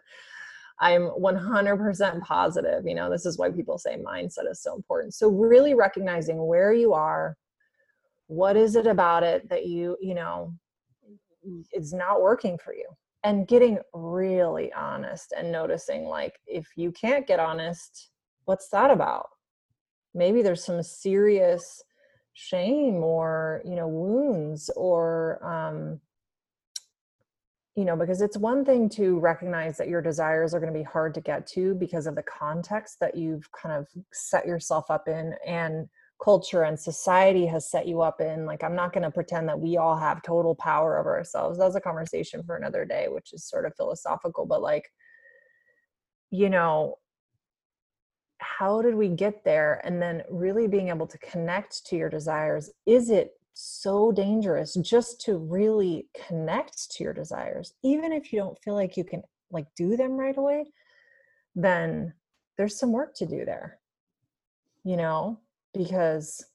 [0.79, 2.85] I'm 100% positive.
[2.85, 5.13] You know, this is why people say mindset is so important.
[5.13, 7.35] So, really recognizing where you are,
[8.29, 10.53] what is it about it that you, you know,
[11.73, 12.85] is not working for you,
[13.23, 18.11] and getting really honest and noticing, like, if you can't get honest,
[18.45, 19.29] what's that about?
[20.13, 21.81] Maybe there's some serious
[22.33, 25.99] shame or, you know, wounds or, um,
[27.75, 30.83] you know because it's one thing to recognize that your desires are going to be
[30.83, 35.07] hard to get to because of the context that you've kind of set yourself up
[35.07, 35.87] in and
[36.23, 39.59] culture and society has set you up in like i'm not going to pretend that
[39.59, 41.57] we all have total power over ourselves.
[41.57, 44.91] That's a conversation for another day which is sort of philosophical but like
[46.29, 46.97] you know
[48.41, 49.81] how did we get there?
[49.83, 52.71] And then really being able to connect to your desires.
[52.85, 57.73] Is it so dangerous just to really connect to your desires?
[57.83, 60.65] Even if you don't feel like you can like do them right away
[61.55, 62.13] then
[62.57, 63.79] there's some work to do there
[64.83, 65.39] you know
[65.73, 66.45] because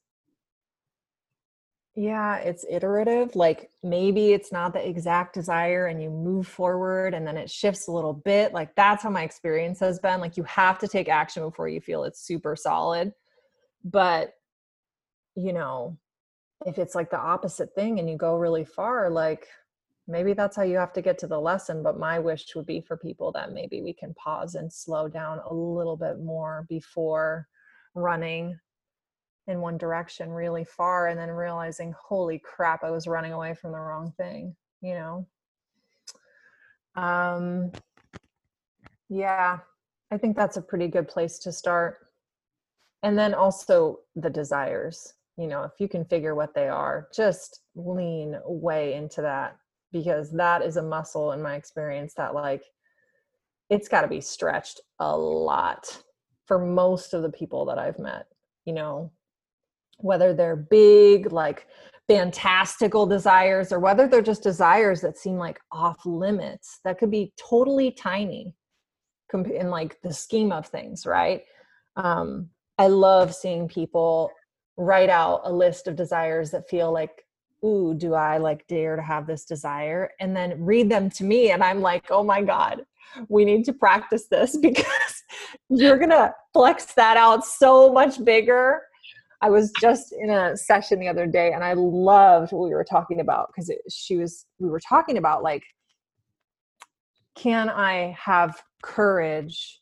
[1.96, 7.24] yeah it's iterative like maybe it's not the exact desire and you move forward and
[7.24, 10.42] then it shifts a little bit like that's how my experience has been like you
[10.42, 13.12] have to take action before you feel it's super solid
[13.84, 14.34] but
[15.36, 15.96] you know
[16.66, 19.46] if it's like the opposite thing and you go really far like
[20.08, 22.80] maybe that's how you have to get to the lesson but my wish would be
[22.80, 27.46] for people that maybe we can pause and slow down a little bit more before
[27.94, 28.58] running
[29.46, 33.72] in one direction really far and then realizing holy crap i was running away from
[33.72, 35.26] the wrong thing you know?
[36.96, 37.72] Um
[39.08, 39.58] yeah
[40.10, 41.98] i think that's a pretty good place to start.
[43.02, 47.60] And then also the desires you know if you can figure what they are just
[47.74, 49.56] lean way into that
[49.92, 52.64] because that is a muscle in my experience that like
[53.70, 56.02] it's got to be stretched a lot
[56.46, 58.26] for most of the people that i've met
[58.64, 59.10] you know
[59.98, 61.66] whether they're big like
[62.08, 67.32] fantastical desires or whether they're just desires that seem like off limits that could be
[67.36, 68.54] totally tiny
[69.32, 71.42] in like the scheme of things right?
[71.96, 74.30] Um i love seeing people
[74.76, 77.24] write out a list of desires that feel like
[77.64, 80.10] ooh do i like dare to have this desire?
[80.20, 82.84] and then read them to me and i'm like oh my god
[83.28, 85.22] we need to practice this because
[85.68, 88.82] you're gonna flex that out so much bigger
[89.44, 92.84] i was just in a session the other day and i loved what we were
[92.84, 95.62] talking about because she was we were talking about like
[97.34, 99.80] can i have courage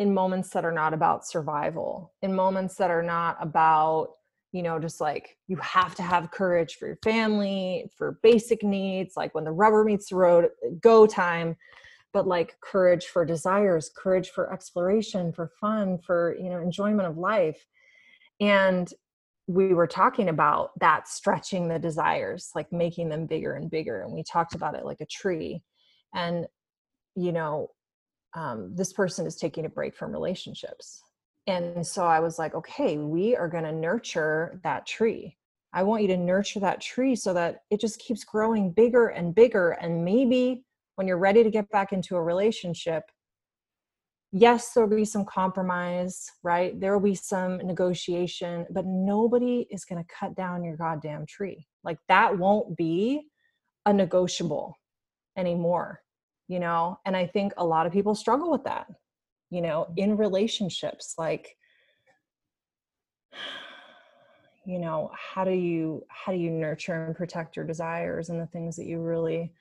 [0.00, 4.12] in moments that are not about survival, in moments that are not about,
[4.50, 9.14] you know, just like you have to have courage for your family, for basic needs,
[9.14, 10.48] like when the rubber meets the road,
[10.80, 11.54] go time,
[12.14, 17.18] but like courage for desires, courage for exploration, for fun, for, you know, enjoyment of
[17.18, 17.66] life.
[18.40, 18.92] And
[19.46, 24.02] we were talking about that stretching the desires, like making them bigger and bigger.
[24.02, 25.62] And we talked about it like a tree.
[26.14, 26.46] And,
[27.16, 27.70] you know,
[28.34, 31.02] um, this person is taking a break from relationships.
[31.46, 35.36] And so I was like, okay, we are going to nurture that tree.
[35.72, 39.34] I want you to nurture that tree so that it just keeps growing bigger and
[39.34, 39.70] bigger.
[39.72, 43.04] And maybe when you're ready to get back into a relationship,
[44.32, 46.78] yes, there'll be some compromise, right?
[46.78, 51.66] There will be some negotiation, but nobody is going to cut down your goddamn tree.
[51.84, 53.28] Like that won't be
[53.86, 54.78] a negotiable
[55.36, 56.00] anymore
[56.50, 58.86] you know and i think a lot of people struggle with that
[59.50, 60.10] you know mm-hmm.
[60.10, 61.56] in relationships like
[64.66, 68.46] you know how do you how do you nurture and protect your desires and the
[68.48, 69.52] things that you really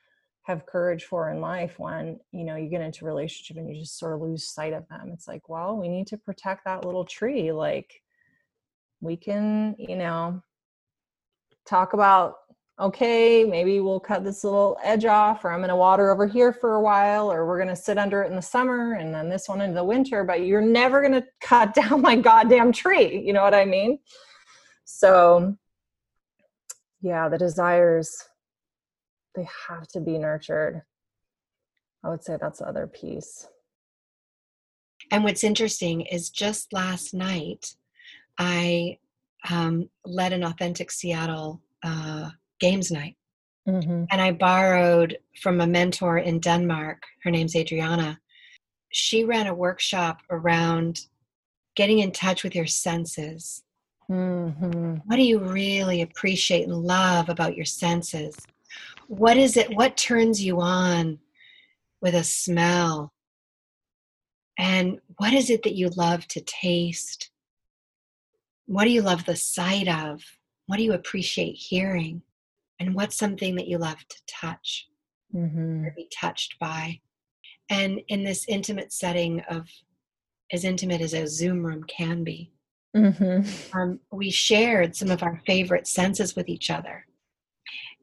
[0.50, 3.80] have courage for in life when you know you get into a relationship and you
[3.80, 6.86] just sort of lose sight of them it's like well we need to protect that
[6.86, 8.02] little tree like
[9.00, 10.42] we can you know
[11.66, 12.36] talk about
[12.80, 16.54] okay, maybe we'll cut this little edge off, or I'm going to water over here
[16.54, 19.28] for a while, or we're going to sit under it in the summer and then
[19.28, 23.22] this one in the winter, but you're never going to cut down my goddamn tree.
[23.22, 24.00] You know what I mean?
[24.86, 25.58] So,
[27.02, 28.16] yeah, the desires,
[29.40, 30.82] they have to be nurtured.
[32.04, 33.48] I would say that's the other piece.
[35.12, 37.74] And what's interesting is just last night,
[38.38, 38.98] I
[39.50, 42.30] um, led an authentic Seattle uh,
[42.60, 43.16] games night.
[43.68, 44.06] Mm-hmm.
[44.12, 47.04] And I borrowed from a mentor in Denmark.
[47.24, 48.20] Her name's Adriana.
[48.92, 51.02] She ran a workshop around
[51.76, 53.64] getting in touch with your senses
[54.10, 54.96] Mm-hmm.
[55.06, 58.36] What do you really appreciate and love about your senses?
[59.10, 59.76] What is it?
[59.76, 61.18] What turns you on
[62.00, 63.12] with a smell?
[64.60, 67.32] And what is it that you love to taste?
[68.68, 70.22] What do you love the sight of?
[70.68, 72.22] What do you appreciate hearing?
[72.80, 74.88] And what's something that you love to touch
[75.36, 75.86] mm-hmm.
[75.86, 77.00] or be touched by?
[77.72, 79.68] And in this intimate setting of
[80.52, 82.52] as intimate as a Zoom room can be,
[82.96, 83.76] mm-hmm.
[83.76, 87.08] um, we shared some of our favorite senses with each other.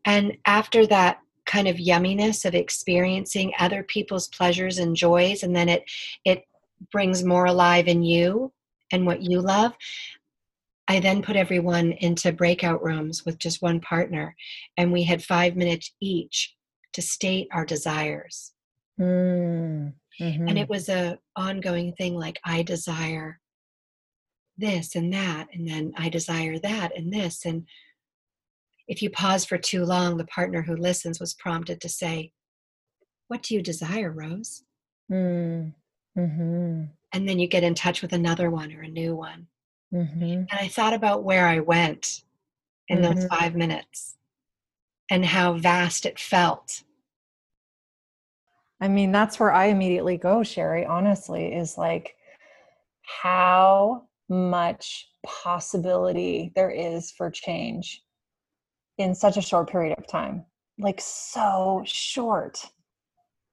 [0.06, 5.68] And after that kind of yumminess of experiencing other people's pleasures and joys, and then
[5.68, 5.84] it
[6.24, 6.44] it
[6.92, 8.52] brings more alive in you
[8.92, 9.72] and what you love.
[10.88, 14.36] I then put everyone into breakout rooms with just one partner,
[14.76, 16.54] and we had five minutes each
[16.92, 18.52] to state our desires.
[19.00, 20.48] Mm, mm-hmm.
[20.48, 23.40] And it was a ongoing thing like I desire
[24.56, 27.44] this and that, and then I desire that and this.
[27.44, 27.66] And
[28.88, 32.32] if you pause for too long, the partner who listens was prompted to say,
[33.28, 34.62] What do you desire, Rose?
[35.10, 35.74] Mm,
[36.16, 36.84] mm-hmm.
[37.12, 39.46] And then you get in touch with another one or a new one.
[39.92, 40.22] Mm-hmm.
[40.22, 42.22] And I thought about where I went
[42.88, 43.14] in mm-hmm.
[43.14, 44.16] those five minutes
[45.10, 46.82] and how vast it felt.
[48.80, 52.16] I mean, that's where I immediately go, Sherry, honestly, is like
[53.22, 58.02] how much possibility there is for change
[58.98, 60.44] in such a short period of time.
[60.78, 62.64] Like, so short.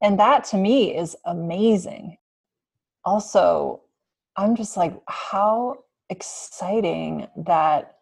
[0.01, 2.17] And that to me is amazing.
[3.05, 3.81] Also,
[4.35, 7.97] I'm just like, how exciting that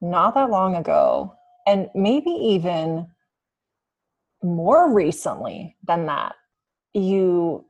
[0.00, 1.34] not that long ago,
[1.66, 3.08] and maybe even
[4.42, 6.34] more recently than that,
[6.92, 7.64] you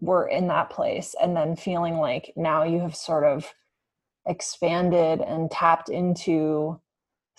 [0.00, 3.52] were in that place and then feeling like now you have sort of
[4.26, 6.80] expanded and tapped into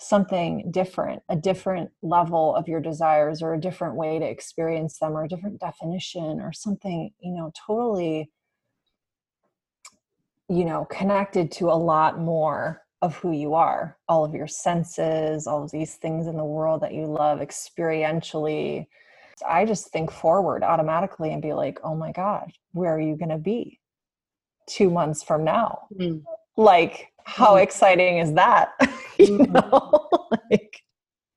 [0.00, 5.12] something different, a different level of your desires or a different way to experience them
[5.12, 8.30] or a different definition or something, you know, totally
[10.50, 15.46] you know connected to a lot more of who you are all of your senses
[15.46, 18.86] all of these things in the world that you love experientially
[19.48, 23.30] i just think forward automatically and be like oh my god where are you going
[23.30, 23.78] to be
[24.68, 26.20] two months from now mm.
[26.56, 27.62] like how mm.
[27.62, 28.72] exciting is that
[29.28, 29.52] you mm-hmm.
[29.52, 30.08] know
[30.50, 30.82] like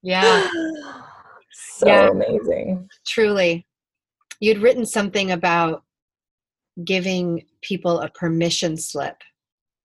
[0.01, 0.47] yeah.
[1.51, 2.09] so yeah.
[2.09, 2.89] amazing.
[3.07, 3.65] Truly.
[4.39, 5.83] You'd written something about
[6.83, 9.17] giving people a permission slip.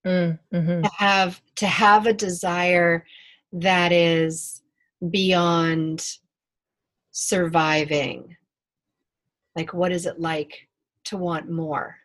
[0.07, 0.81] Mm, mm-hmm.
[0.81, 3.05] to have to have a desire
[3.51, 4.61] that is
[5.09, 6.05] beyond
[7.11, 8.37] surviving.
[9.57, 10.69] Like what is it like
[11.05, 11.97] to want more?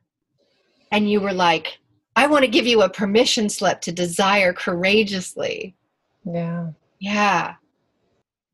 [0.91, 1.79] And you were like
[2.17, 5.75] i want to give you a permission slip to desire courageously
[6.25, 6.71] yeah.
[7.01, 7.55] Yeah.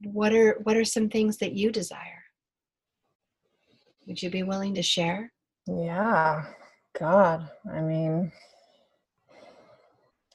[0.02, 2.24] What are what are some things that you desire?
[4.06, 5.32] Would you be willing to share?
[5.66, 6.46] Yeah,
[6.98, 8.32] God, I mean,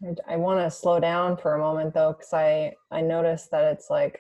[0.04, 3.66] I, I want to slow down for a moment though, because I I notice that
[3.74, 4.20] it's like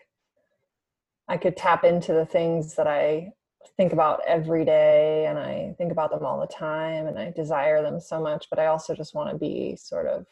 [1.27, 3.31] I could tap into the things that I
[3.77, 7.81] think about every day, and I think about them all the time, and I desire
[7.81, 8.47] them so much.
[8.49, 10.25] But I also just want to be sort of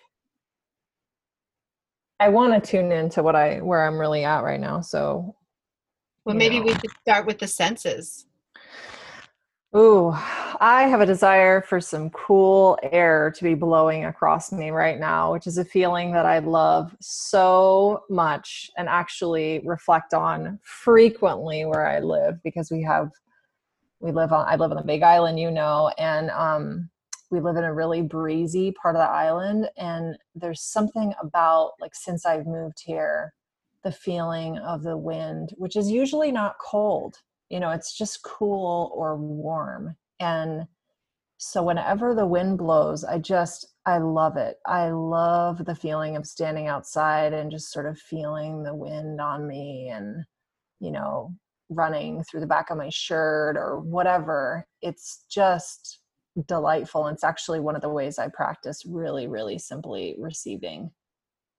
[2.24, 4.80] I want to tune into what I where I'm really at right now.
[4.80, 5.36] So,
[6.24, 6.68] well, maybe know.
[6.68, 8.28] we could start with the senses.
[9.76, 10.12] Ooh,
[10.62, 15.34] I have a desire for some cool air to be blowing across me right now,
[15.34, 21.86] which is a feeling that I love so much and actually reflect on frequently where
[21.86, 23.12] I live because we have
[24.00, 26.90] we live on I live on the Big Island, you know, and um
[27.34, 31.96] we live in a really breezy part of the island and there's something about like
[31.96, 33.34] since I've moved here
[33.84, 37.18] the feeling of the wind, which is usually not cold
[37.54, 39.96] you know it's just cool or warm.
[40.20, 40.66] And
[41.38, 44.58] so whenever the wind blows i just i love it.
[44.66, 49.48] I love the feeling of standing outside and just sort of feeling the wind on
[49.48, 50.24] me and
[50.80, 51.36] you know
[51.70, 54.68] running through the back of my shirt or whatever.
[54.82, 56.00] It's just
[56.48, 60.90] delightful and it's actually one of the ways i practice really really simply receiving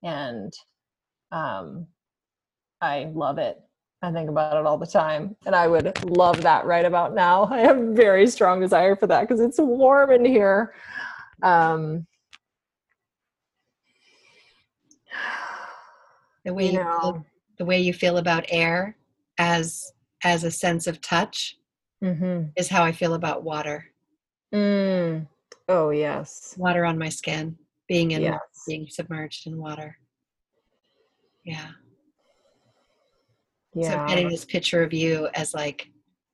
[0.03, 0.53] and
[1.31, 1.87] um
[2.81, 3.61] i love it
[4.05, 5.35] I think about it all the time.
[5.47, 7.45] And I would love that right about now.
[7.51, 10.75] I have very strong desire for that because it's warm in here.
[11.43, 12.07] Um,
[16.45, 17.27] the way you, know, feel,
[17.59, 18.97] the way you feel about air
[19.39, 21.57] as as a sense of touch
[22.03, 22.49] mm-hmm.
[22.57, 23.87] is how I feel about water.
[24.55, 25.27] Mm.
[25.69, 27.59] Oh yes, water on my skin.
[27.87, 28.41] being in Yes.
[28.67, 29.99] being submerged in water.
[31.45, 31.69] Yeah.
[33.75, 34.01] So Yeah.
[34.01, 35.91] I'm getting this picture of you as like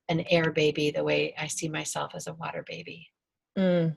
[0.08, 3.08] an air baby, the way I see myself as a water baby.
[3.56, 3.96] Mm.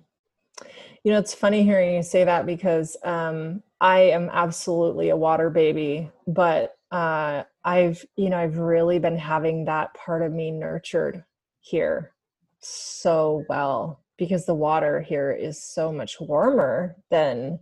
[1.03, 5.49] You know, it's funny hearing you say that because um, I am absolutely a water
[5.49, 11.24] baby, but uh, I've, you know, I've really been having that part of me nurtured
[11.59, 12.13] here
[12.59, 17.59] so well because the water here is so much warmer than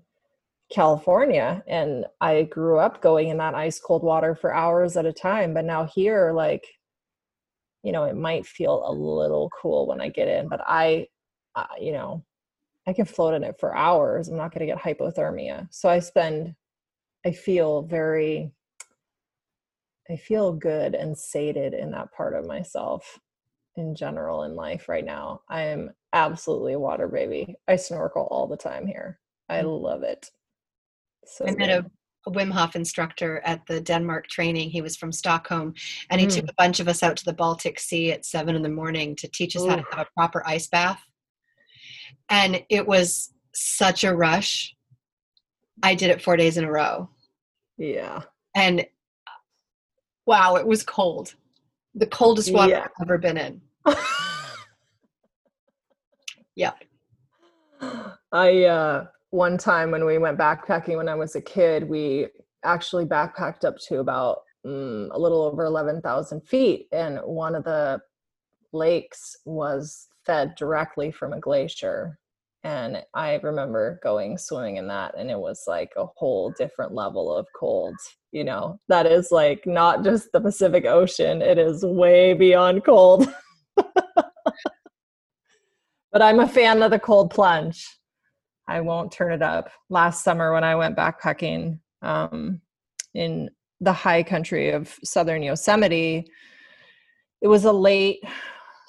[0.71, 1.63] California.
[1.67, 5.53] And I grew up going in that ice cold water for hours at a time.
[5.53, 6.65] But now here, like,
[7.83, 11.07] you know, it might feel a little cool when I get in, but I,
[11.55, 12.23] uh, you know,
[12.87, 14.27] I can float in it for hours.
[14.27, 15.67] I'm not going to get hypothermia.
[15.71, 16.55] So I spend,
[17.25, 18.51] I feel very,
[20.09, 23.19] I feel good and sated in that part of myself
[23.75, 25.41] in general in life right now.
[25.49, 27.55] I am absolutely a water baby.
[27.67, 29.19] I snorkel all the time here.
[29.49, 29.81] I Mm.
[29.81, 30.29] love it.
[31.25, 31.85] So I met a,
[32.27, 34.69] a Wim Hof instructor at the Denmark training.
[34.69, 35.73] He was from Stockholm,
[36.09, 36.49] and he took Mm.
[36.51, 39.27] a bunch of us out to the Baltic Sea at seven in the morning to
[39.27, 41.01] teach us how to have a proper ice bath.
[42.29, 44.75] And it was such a rush.
[45.83, 47.09] I did it four days in a row,
[47.77, 48.21] yeah.
[48.55, 48.85] and
[50.25, 51.35] wow, it was cold.
[51.95, 52.83] The coldest water Yeah.
[52.83, 53.61] I've ever been in.
[56.55, 56.83] Yep.
[58.31, 62.27] I uh one time when we went backpacking when I was a kid, we
[62.63, 68.01] actually backpacked up to about mm, a little over 11,000 feet, and one of the
[68.73, 72.19] lakes was fed directly from a glacier.
[72.63, 77.35] And I remember going swimming in that, and it was like a whole different level
[77.35, 77.95] of cold.
[78.31, 83.33] You know, that is like not just the Pacific Ocean, it is way beyond cold.
[86.11, 87.87] but I'm a fan of the cold plunge.
[88.67, 89.69] I won't turn it up.
[89.89, 92.61] Last summer, when I went backpacking um,
[93.13, 93.49] in
[93.79, 96.27] the high country of southern Yosemite,
[97.41, 98.23] it was a late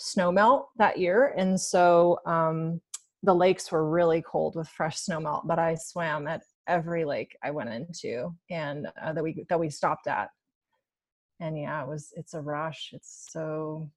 [0.00, 1.34] snowmelt that year.
[1.36, 2.80] And so um,
[3.22, 7.50] the lakes were really cold with fresh snowmelt, but I swam at every lake I
[7.50, 10.30] went into and uh, that we that we stopped at.
[11.40, 12.90] And yeah, it was it's a rush.
[12.92, 13.90] It's so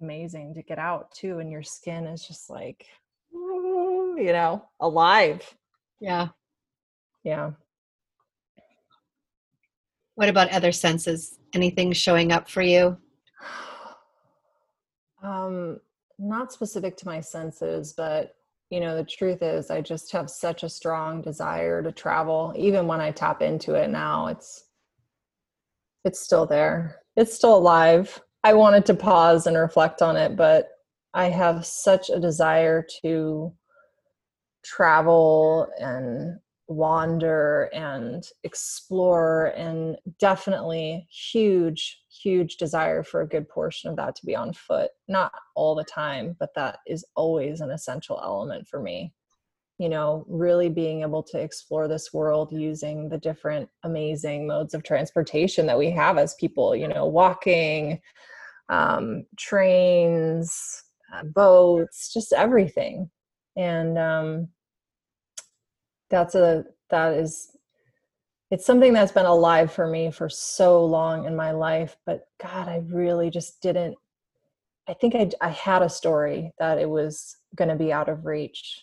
[0.00, 2.86] amazing to get out too and your skin is just like
[3.32, 5.54] you know alive
[6.00, 6.28] Yeah.
[7.24, 7.52] yeah
[10.16, 11.38] What about other senses?
[11.54, 12.98] Anything showing up for you?
[15.22, 15.80] um
[16.18, 18.34] not specific to my senses but
[18.70, 22.86] you know the truth is i just have such a strong desire to travel even
[22.86, 24.64] when i tap into it now it's
[26.04, 30.68] it's still there it's still alive i wanted to pause and reflect on it but
[31.14, 33.52] i have such a desire to
[34.62, 36.38] travel and
[36.70, 44.26] wander and explore and definitely huge huge desire for a good portion of that to
[44.26, 44.90] be on foot.
[45.08, 49.12] Not all the time but that is always an essential element for me
[49.80, 54.82] you know really being able to explore this world using the different amazing modes of
[54.82, 58.00] transportation that we have as people you know walking
[58.68, 63.10] um, trains uh, boats just everything.
[63.56, 64.48] And um,
[66.08, 67.56] that's a that is
[68.50, 72.68] it's something that's been alive for me for so long in my life but god
[72.68, 73.94] i really just didn't
[74.88, 78.26] i think i, I had a story that it was going to be out of
[78.26, 78.82] reach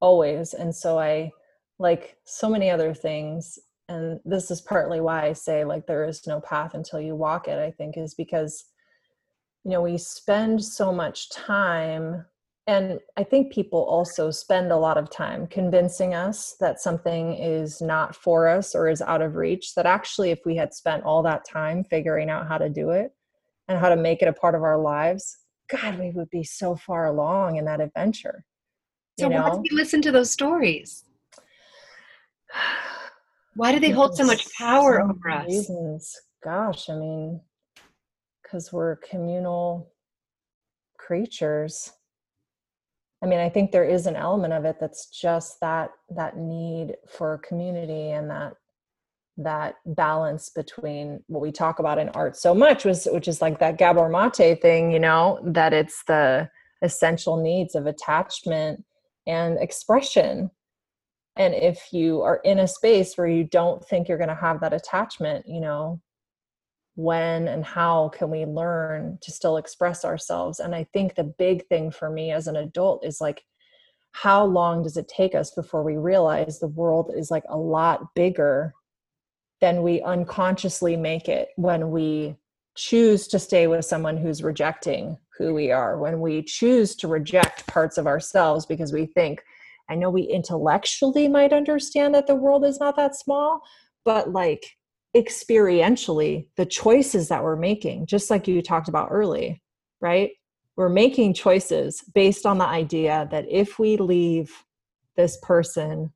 [0.00, 1.30] always and so i
[1.78, 6.26] like so many other things and this is partly why i say like there is
[6.26, 8.64] no path until you walk it i think is because
[9.64, 12.24] you know we spend so much time
[12.66, 17.80] and i think people also spend a lot of time convincing us that something is
[17.80, 21.22] not for us or is out of reach that actually if we had spent all
[21.22, 23.12] that time figuring out how to do it
[23.68, 25.38] and how to make it a part of our lives
[25.70, 28.44] god we would be so far along in that adventure
[29.18, 31.04] So you why do we listen to those stories?
[33.54, 35.46] Why do they hold so much power so over us?
[35.46, 36.14] reasons
[36.46, 37.40] gosh i mean
[38.42, 39.90] because we're communal
[40.96, 41.90] creatures
[43.22, 46.94] i mean i think there is an element of it that's just that that need
[47.08, 48.52] for community and that
[49.38, 53.58] that balance between what we talk about in ART so much was which is like
[53.58, 56.48] that gabor mate thing you know that it's the
[56.82, 58.84] essential needs of attachment
[59.26, 60.50] and expression.
[61.36, 64.60] And if you are in a space where you don't think you're going to have
[64.60, 66.00] that attachment you know
[66.94, 70.60] when and how can we learn to still express ourselves?
[70.60, 73.44] And i think the big thing for me as an adult is like
[74.12, 78.14] how long does it take us before we realize the world is like a lot
[78.14, 78.72] bigger
[79.60, 82.34] than we unconsciously make it when we
[82.76, 87.66] choose to stay with someone who's rejecting who we are, when we choose to reject
[87.66, 89.42] parts of ourselves because we think,
[89.88, 93.60] I know we intellectually might understand that the world is not that small,
[94.04, 94.76] but like
[95.16, 99.62] experientially, the choices that we're making, just like you talked about early,
[100.00, 100.30] right?
[100.76, 104.52] We're making choices based on the idea that if we leave
[105.16, 106.12] this person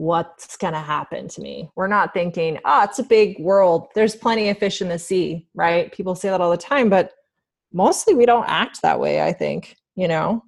[0.00, 1.68] what's going to happen to me.
[1.76, 3.88] We're not thinking, oh, it's a big world.
[3.94, 5.92] There's plenty of fish in the sea, right?
[5.92, 7.12] People say that all the time, but
[7.70, 10.42] mostly we don't act that way, I think, you know?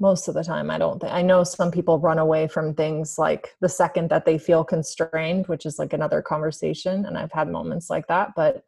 [0.00, 1.12] Most of the time, I don't think.
[1.12, 5.46] I know some people run away from things like the second that they feel constrained,
[5.46, 7.06] which is like another conversation.
[7.06, 8.64] And I've had moments like that, but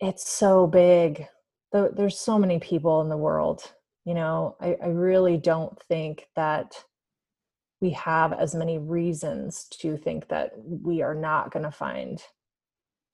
[0.00, 1.26] it's so big.
[1.72, 3.72] There's so many people in the world.
[4.04, 6.76] You know, I, I really don't think that
[7.80, 12.22] we have as many reasons to think that we are not going to find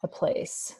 [0.02, 0.76] a place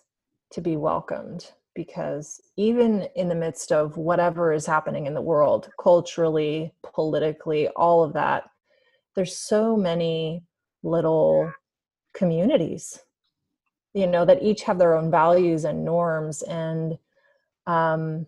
[0.50, 5.70] to be welcomed because even in the midst of whatever is happening in the world
[5.80, 8.44] culturally politically all of that
[9.16, 10.42] there's so many
[10.82, 11.50] little
[12.14, 13.00] communities
[13.94, 16.98] you know that each have their own values and norms and
[17.66, 18.26] um,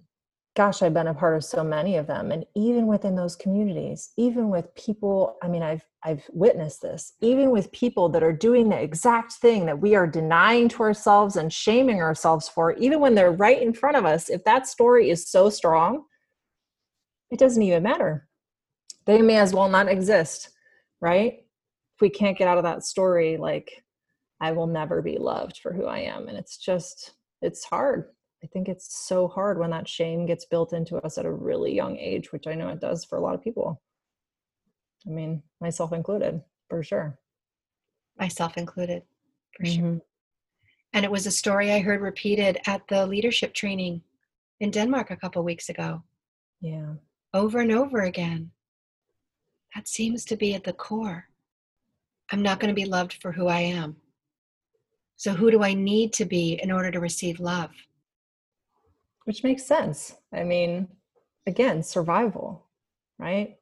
[0.55, 4.13] gosh i've been a part of so many of them and even within those communities
[4.17, 8.69] even with people i mean i've i've witnessed this even with people that are doing
[8.69, 13.15] the exact thing that we are denying to ourselves and shaming ourselves for even when
[13.15, 16.05] they're right in front of us if that story is so strong
[17.31, 18.29] it doesn't even matter.
[19.07, 20.51] They may as well not exist
[21.05, 21.35] right?
[21.97, 23.85] If we can't get out of that story like
[24.41, 28.07] i will never be loved for who i am and it's just it's hard
[28.45, 31.75] I think it's so hard when that shame gets built into us at a really
[31.75, 33.81] young age, which I know it does for a lot of people.
[35.07, 37.19] I mean, myself included, for sure.
[38.19, 39.03] Myself included,
[39.57, 39.81] for mm-hmm.
[39.81, 40.01] sure.
[40.93, 44.03] And it was a story I heard repeated at the leadership training
[44.61, 46.03] in Denmark a couple weeks ago.
[46.61, 46.95] Yeah.
[47.33, 48.51] Over and over again.
[49.75, 51.29] That seems to be at the core.
[52.31, 53.97] I'm not going to be loved for who I am.
[55.17, 57.71] So, who do I need to be in order to receive love?
[59.25, 60.15] Which makes sense.
[60.33, 60.89] I mean,
[61.47, 62.67] again, survival,
[63.19, 63.57] right?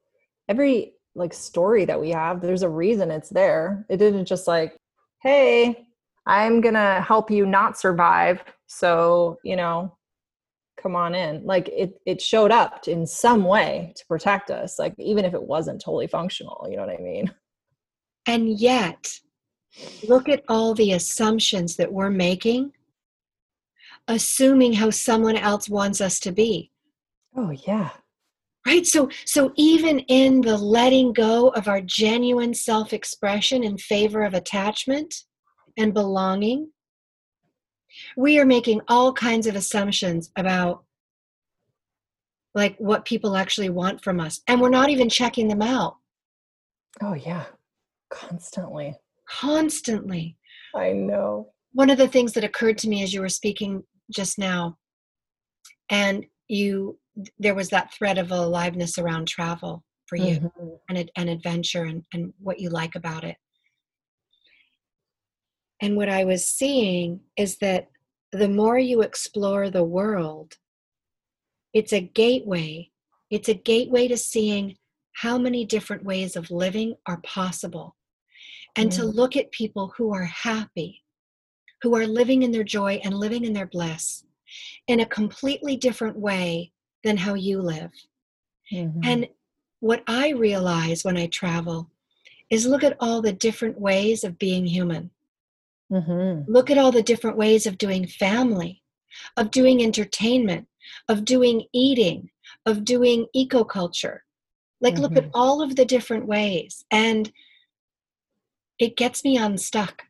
[0.49, 3.87] Every like story that we have, there's a reason it's there.
[3.89, 4.77] It didn't just like,
[5.23, 5.87] hey,
[6.27, 8.43] I'm going to help you not survive.
[8.67, 9.97] So, you know,
[10.83, 11.45] come on in.
[11.45, 15.43] Like it it showed up in some way to protect us, like even if it
[15.43, 17.33] wasn't totally functional, you know what I mean?
[18.27, 19.13] And yet,
[20.09, 22.73] look at all the assumptions that we're making
[24.09, 26.71] assuming how someone else wants us to be.
[27.37, 27.91] Oh, yeah.
[28.67, 28.87] Right?
[28.87, 35.13] So so even in the letting go of our genuine self-expression in favor of attachment
[35.77, 36.71] and belonging,
[38.17, 40.85] we are making all kinds of assumptions about
[42.55, 45.97] like what people actually want from us and we're not even checking them out.
[47.03, 47.47] Oh yeah.
[48.11, 48.95] Constantly.
[49.29, 50.37] Constantly.
[50.75, 51.49] I know.
[51.73, 53.83] One of the things that occurred to me as you were speaking
[54.13, 54.77] just now
[55.91, 56.99] and you
[57.39, 60.69] there was that thread of aliveness around travel for you mm-hmm.
[60.89, 63.37] and an adventure and, and what you like about it
[65.81, 67.89] and what i was seeing is that
[68.33, 70.55] the more you explore the world
[71.73, 72.89] it's a gateway
[73.31, 74.77] it's a gateway to seeing
[75.15, 77.97] how many different ways of living are possible
[78.77, 78.97] and mm.
[78.97, 81.02] to look at people who are happy
[81.83, 84.25] who are living in their joy and living in their bliss
[84.87, 86.73] in a completely different way
[87.03, 87.91] than how you live.
[88.73, 89.01] Mm-hmm.
[89.03, 89.29] And
[89.81, 91.91] what I realize when I travel
[92.51, 95.11] is look at all the different ways of being human.
[95.91, 96.51] Mm-hmm.
[96.51, 98.83] Look at all the different ways of doing family,
[99.37, 100.69] of doing entertainment,
[101.09, 102.31] of doing eating,
[102.65, 104.21] of doing ecoculture.
[104.81, 105.03] Like, mm-hmm.
[105.03, 105.31] look at mm-hmm.
[105.35, 106.85] all of the different ways.
[106.91, 107.33] And
[108.79, 110.05] it gets me unstuck.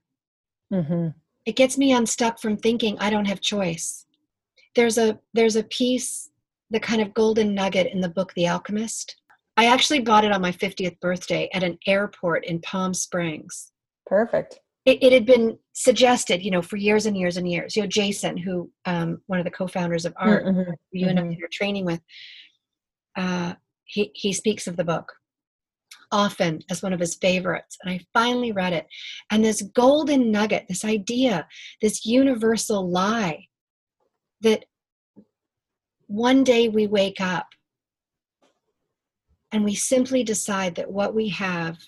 [0.72, 1.08] Mm-hmm
[1.46, 4.06] it gets me unstuck from thinking I don't have choice.
[4.74, 6.30] There's a there's a piece,
[6.70, 9.16] the kind of golden nugget in the book The Alchemist.
[9.56, 13.72] I actually bought it on my 50th birthday at an airport in Palm Springs.
[14.06, 14.60] Perfect.
[14.86, 17.76] It, it had been suggested, you know, for years and years and years.
[17.76, 20.72] You know, Jason, who um, one of the co-founders of ART, mm-hmm.
[20.90, 21.30] you and mm-hmm.
[21.30, 22.00] I are training with,
[23.16, 25.12] uh, he he speaks of the book
[26.12, 27.76] often as one of his favorites.
[27.82, 28.86] And I finally read it.
[29.30, 31.48] And this golden nugget, this idea,
[31.80, 33.46] this universal lie
[34.42, 34.64] that
[36.06, 37.46] one day we wake up
[39.50, 41.78] and we simply decide that what we have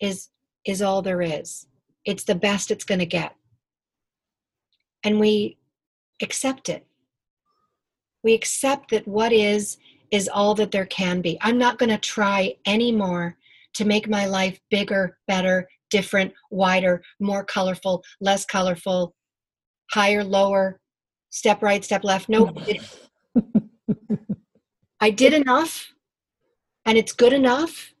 [0.00, 0.28] is
[0.64, 1.66] is all there is
[2.04, 3.34] it's the best it's going to get
[5.04, 5.56] and we
[6.22, 6.86] accept it
[8.22, 9.78] we accept that what is
[10.10, 11.38] is all that there can be.
[11.40, 13.36] I'm not going to try anymore
[13.74, 19.14] to make my life bigger better different wider more colorful less colorful
[19.92, 20.80] higher lower
[21.30, 22.28] step right step left.
[22.28, 22.52] No
[25.00, 25.92] i did enough
[26.86, 27.92] and it's good enough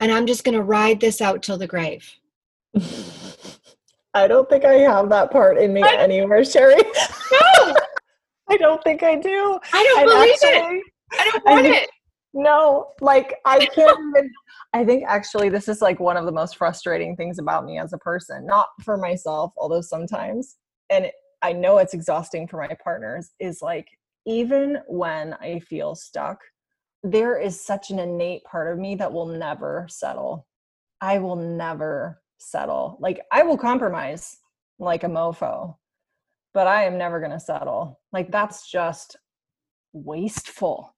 [0.00, 2.08] and i'm just going to ride this out till the grave.
[4.14, 6.76] I don't think i have that part in me I, anywhere sherry.
[7.32, 7.74] No!
[8.50, 9.58] I don't think i do.
[9.72, 10.84] I don't and believe actually, it
[11.18, 11.90] i don't want I, it
[12.34, 14.30] no like i can't even
[14.72, 17.92] i think actually this is like one of the most frustrating things about me as
[17.92, 20.56] a person not for myself although sometimes
[20.90, 21.10] and
[21.42, 23.86] i know it's exhausting for my partners is like
[24.26, 26.38] even when i feel stuck
[27.02, 30.46] there is such an innate part of me that will never settle.
[31.00, 32.96] I will never settle.
[33.00, 34.36] Like I will compromise
[34.78, 35.76] like a mofo,
[36.54, 38.00] but I am never going to settle.
[38.12, 39.16] Like that's just
[39.92, 40.94] wasteful.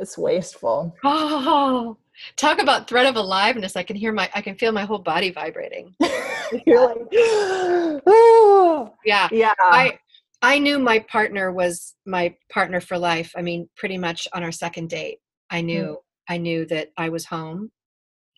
[0.00, 0.94] It's wasteful.
[1.04, 1.96] Oh,
[2.36, 3.76] talk about thread of aliveness.
[3.76, 5.94] I can hear my, I can feel my whole body vibrating.
[6.66, 8.92] You're like, oh.
[9.04, 9.54] yeah, yeah.
[9.58, 9.98] I,
[10.42, 13.32] I knew my partner was my partner for life.
[13.36, 15.18] I mean, pretty much on our second date,
[15.50, 15.96] I knew mm.
[16.28, 17.70] I knew that I was home.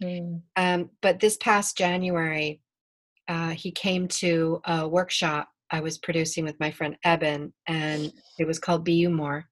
[0.02, 0.40] Mm.
[0.56, 2.60] Um, but this past January,
[3.28, 8.46] uh, he came to a workshop I was producing with my friend Eben, and it
[8.46, 9.46] was called Be You More.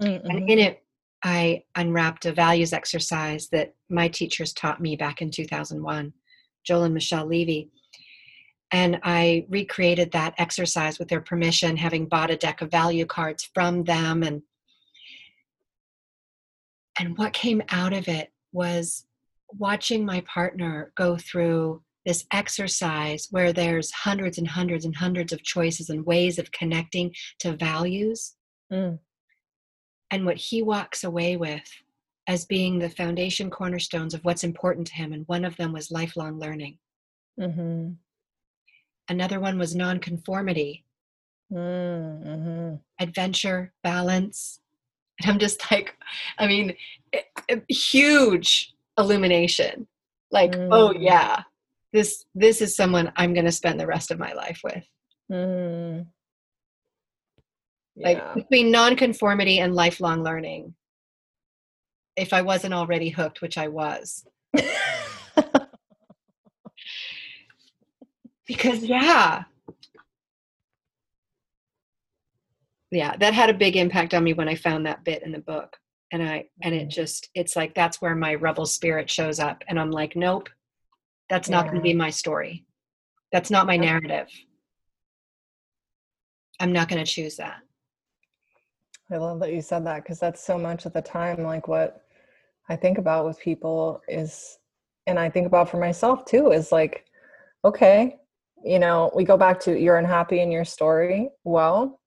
[0.00, 0.26] Mm-hmm.
[0.30, 0.82] And in it,
[1.22, 6.12] I unwrapped a values exercise that my teachers taught me back in 2001,
[6.64, 7.70] Joel and Michelle Levy
[8.72, 13.48] and I recreated that exercise with their permission, having bought a deck of value cards
[13.52, 14.22] from them.
[14.22, 14.42] And,
[16.98, 19.06] and what came out of it was
[19.48, 25.42] watching my partner go through this exercise where there's hundreds and hundreds and hundreds of
[25.42, 28.36] choices and ways of connecting to values.
[28.72, 29.00] Mm.
[30.10, 31.68] And what he walks away with
[32.26, 35.12] as being the foundation cornerstones of what's important to him.
[35.12, 36.78] And one of them was lifelong learning.
[37.38, 37.92] Mm-hmm
[39.10, 40.84] Another one was nonconformity,
[41.52, 42.76] mm-hmm.
[43.00, 44.60] adventure, balance.
[45.20, 45.96] And I'm just like,
[46.38, 46.76] I mean,
[47.68, 49.88] huge illumination.
[50.30, 50.68] Like, mm.
[50.70, 51.42] oh yeah,
[51.92, 54.84] this this is someone I'm going to spend the rest of my life with.
[55.30, 56.06] Mm.
[57.96, 58.08] Yeah.
[58.08, 60.74] Like between nonconformity and lifelong learning.
[62.16, 64.26] If I wasn't already hooked, which I was.
[68.50, 69.44] because yeah
[72.90, 75.38] yeah that had a big impact on me when i found that bit in the
[75.38, 75.76] book
[76.10, 76.88] and i and it mm-hmm.
[76.88, 80.48] just it's like that's where my rebel spirit shows up and i'm like nope
[81.28, 82.66] that's not going to be my story
[83.30, 84.26] that's not my narrative
[86.58, 87.60] i'm not going to choose that
[89.12, 92.02] i love that you said that because that's so much of the time like what
[92.68, 94.58] i think about with people is
[95.06, 97.06] and i think about for myself too is like
[97.64, 98.20] okay
[98.64, 101.30] you know, we go back to you're unhappy in your story.
[101.44, 102.00] Well,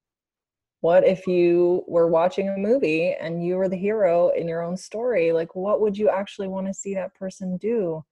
[0.82, 4.78] what if you were watching a movie and you were the hero in your own
[4.78, 5.32] story?
[5.32, 8.04] Like, what would you actually want to see that person do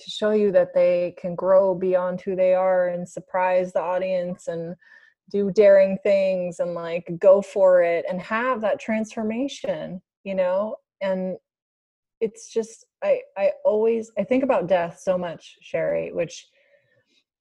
[0.00, 4.48] to show you that they can grow beyond who they are and surprise the audience
[4.48, 4.74] and
[5.30, 10.76] do daring things and like go for it and have that transformation, you know?
[11.00, 11.36] And
[12.20, 16.46] it's just, I, I always, I think about death so much, Sherry, which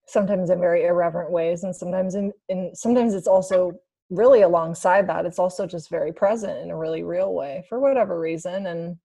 [0.07, 3.73] sometimes in very irreverent ways and sometimes in, in sometimes it's also
[4.09, 8.19] really alongside that it's also just very present in a really real way for whatever
[8.19, 8.97] reason and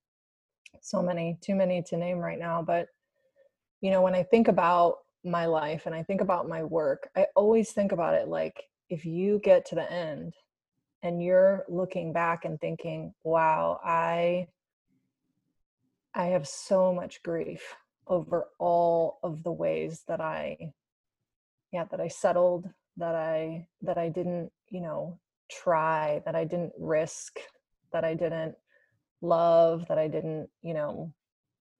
[0.80, 2.88] so many too many to name right now but
[3.80, 7.26] you know when i think about my life and i think about my work i
[7.36, 10.34] always think about it like if you get to the end
[11.02, 14.46] and you're looking back and thinking wow i
[16.14, 17.76] i have so much grief
[18.06, 20.56] over all of the ways that i
[21.72, 25.18] yeah that i settled that i that i didn't you know
[25.50, 27.38] try that i didn't risk
[27.92, 28.54] that i didn't
[29.20, 31.12] love that i didn't you know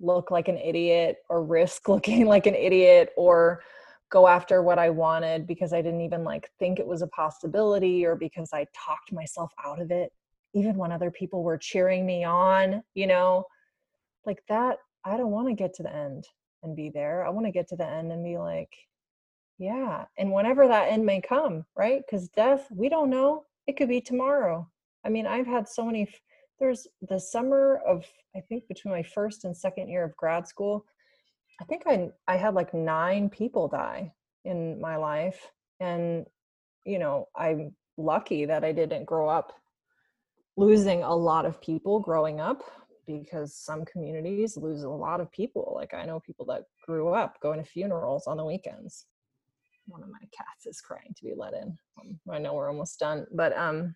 [0.01, 3.63] look like an idiot or risk looking like an idiot or
[4.11, 8.05] go after what i wanted because i didn't even like think it was a possibility
[8.05, 10.13] or because i talked myself out of it
[10.55, 13.45] even when other people were cheering me on you know
[14.27, 16.27] like that i don't want to get to the end
[16.63, 18.71] and be there i want to get to the end and be like
[19.59, 20.05] yeah.
[20.17, 22.03] And whenever that end may come, right?
[22.07, 23.45] Because death, we don't know.
[23.67, 24.69] It could be tomorrow.
[25.05, 26.09] I mean, I've had so many.
[26.61, 28.05] There's the summer of
[28.37, 30.87] I think between my first and second year of grad school.
[31.61, 34.13] I think I I had like nine people die
[34.45, 35.51] in my life,
[35.81, 36.27] and
[36.85, 39.53] you know I'm lucky that I didn't grow up
[40.57, 42.63] losing a lot of people growing up
[43.07, 45.73] because some communities lose a lot of people.
[45.75, 49.07] Like I know people that grew up going to funerals on the weekends.
[49.87, 51.79] One of my cats is crying to be let in.
[52.01, 53.95] Um, I know we're almost done, but um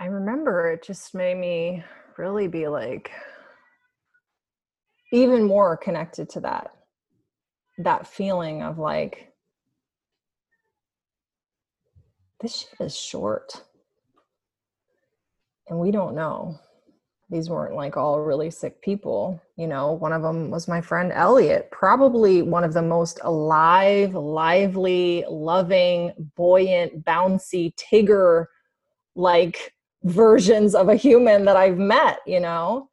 [0.00, 1.84] I remember it just made me
[2.16, 3.10] really be like
[5.12, 6.72] even more connected to that
[7.78, 9.32] that feeling of like
[12.40, 13.52] this shit is short.
[15.68, 16.58] And we don't know.
[17.30, 19.92] These weren't like all really sick people you know?
[19.92, 26.12] One of them was my friend elliot probably one of the most alive lively loving
[26.34, 28.46] buoyant bouncy tigger
[29.14, 32.88] like versions of a human that i've met you know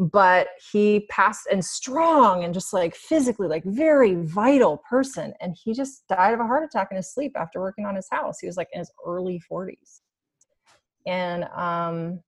[0.00, 5.74] but he passed and strong and just like physically like very vital person and he
[5.74, 8.46] just died of a heart attack in his sleep after working on his house he
[8.46, 10.00] was like in his early 40s
[11.06, 12.20] and um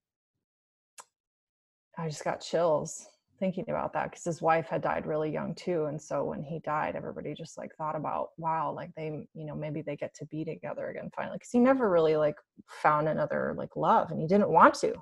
[1.99, 3.07] I just got chills
[3.39, 5.87] thinking about that because his wife had died really young too.
[5.87, 9.55] And so when he died, everybody just like thought about, wow, like they, you know,
[9.55, 11.39] maybe they get to be together again finally.
[11.39, 12.37] Cause he never really like
[12.69, 14.95] found another like love and he didn't want to,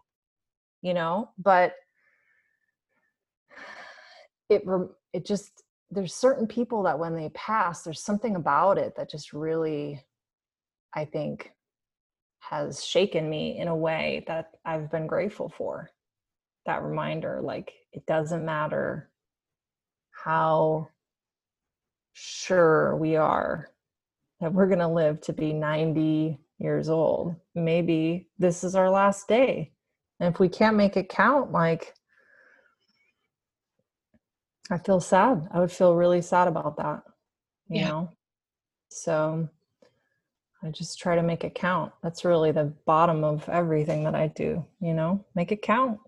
[0.83, 1.75] you know, but
[4.51, 4.65] it,
[5.13, 9.33] it just, there's certain people that when they pass, there's something about it that just
[9.33, 10.05] really,
[10.95, 11.53] I think,
[12.41, 15.91] has shaken me in a way that I've been grateful for.
[16.67, 19.11] That reminder like it doesn't matter
[20.11, 20.89] how
[22.13, 23.71] sure we are
[24.41, 27.37] that we're going to live to be 90 years old.
[27.55, 29.73] Maybe this is our last day.
[30.19, 31.95] And if we can't make it count like
[34.71, 37.03] i feel sad i would feel really sad about that
[37.69, 37.89] you yeah.
[37.89, 38.11] know
[38.91, 39.49] so
[40.63, 44.27] i just try to make it count that's really the bottom of everything that i
[44.29, 45.99] do you know make it count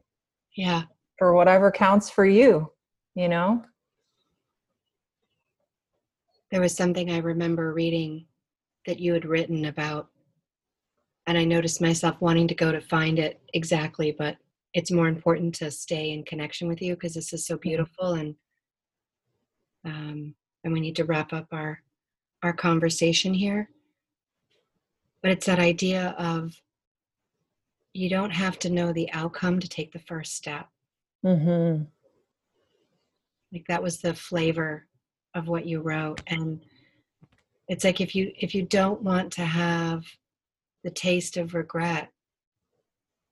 [0.54, 0.82] yeah.
[1.18, 2.70] For whatever counts for you,
[3.14, 3.64] you know?
[6.50, 8.26] There was something I remember reading
[8.86, 10.08] that you had written about,
[11.26, 14.36] and I noticed myself wanting to go to find it exactly, but
[14.74, 17.68] it's more important to stay in connection with you because this is so mm-hmm.
[17.68, 18.34] beautiful and
[19.84, 21.80] um, and we need to wrap up our
[22.42, 23.68] our conversation here
[25.22, 26.60] but it's that idea of
[27.94, 30.68] you don't have to know the outcome to take the first step.
[31.24, 31.84] Mm-hmm.
[33.52, 34.86] Like that was the flavor
[35.34, 36.60] of what you wrote, and
[37.68, 40.04] it's like if you if you don't want to have
[40.84, 42.10] the taste of regret,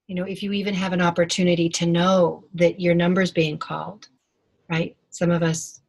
[0.07, 4.09] you know, if you even have an opportunity to know that your number's being called,
[4.68, 4.94] right?
[5.09, 5.79] Some of us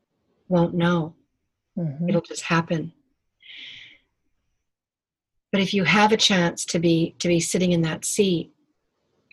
[0.52, 1.16] won't know.
[1.78, 2.10] Mm-hmm.
[2.10, 2.94] It'll just happen
[5.52, 8.52] but if you have a chance to be to be sitting in that seat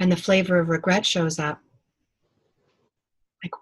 [0.01, 1.61] and the flavor of regret shows up
[3.43, 3.53] like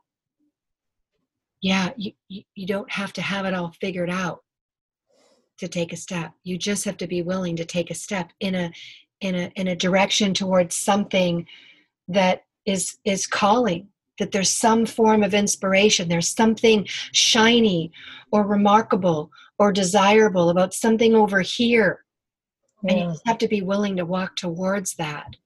[1.61, 4.43] yeah you, you don't have to have it all figured out
[5.59, 8.55] to take a step you just have to be willing to take a step in
[8.55, 8.73] a
[9.21, 11.47] in a in a direction towards something
[12.09, 13.89] that is is calling
[14.19, 17.91] that there's some form of inspiration there's something shiny
[18.33, 22.05] or remarkable or desirable about something over here
[22.83, 22.93] yeah.
[22.93, 25.37] and you just have to be willing to walk towards that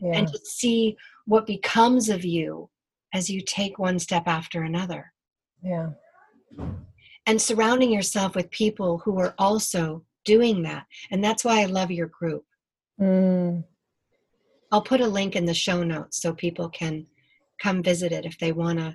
[0.00, 0.12] yeah.
[0.14, 0.96] and to see
[1.26, 2.68] what becomes of you
[3.12, 5.12] as you take one step after another.
[5.62, 5.90] Yeah.
[7.26, 10.84] And surrounding yourself with people who are also doing that.
[11.10, 12.44] And that's why I love your group.
[13.00, 13.64] Mm.
[14.70, 17.06] I'll put a link in the show notes so people can
[17.64, 18.94] come visit it if they want to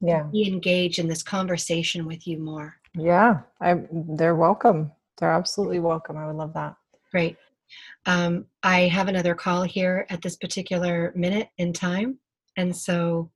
[0.00, 0.22] yeah.
[0.32, 2.74] be engaged in this conversation with you more.
[2.94, 4.90] Yeah, I, they're welcome.
[5.18, 6.16] They're absolutely welcome.
[6.16, 6.76] I would love that.
[7.10, 7.36] Great.
[8.06, 12.18] Um, I have another call here at this particular minute in time,
[12.56, 13.30] and so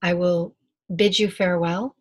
[0.00, 0.56] I will
[0.96, 1.94] bid you farewell.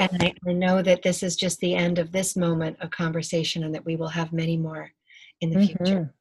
[0.00, 3.62] And I, I, know that this is just the end of this moment of conversation,
[3.62, 4.90] and that we will have many more
[5.40, 5.84] in the mm-hmm.
[5.84, 6.14] future.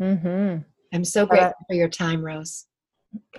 [0.00, 0.62] Mm-hmm.
[0.92, 2.66] I'm so grateful uh, for your time, Rose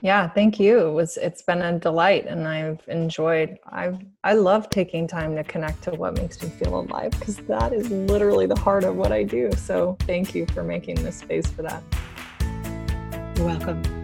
[0.01, 0.87] yeah thank you.
[0.87, 5.43] It was it's been a delight and i've enjoyed i've i love taking time to
[5.43, 9.11] connect to what makes me feel alive because that is literally the heart of what
[9.11, 9.51] i do.
[9.57, 11.83] So thank you for making this space for that.
[13.37, 14.00] You're welcome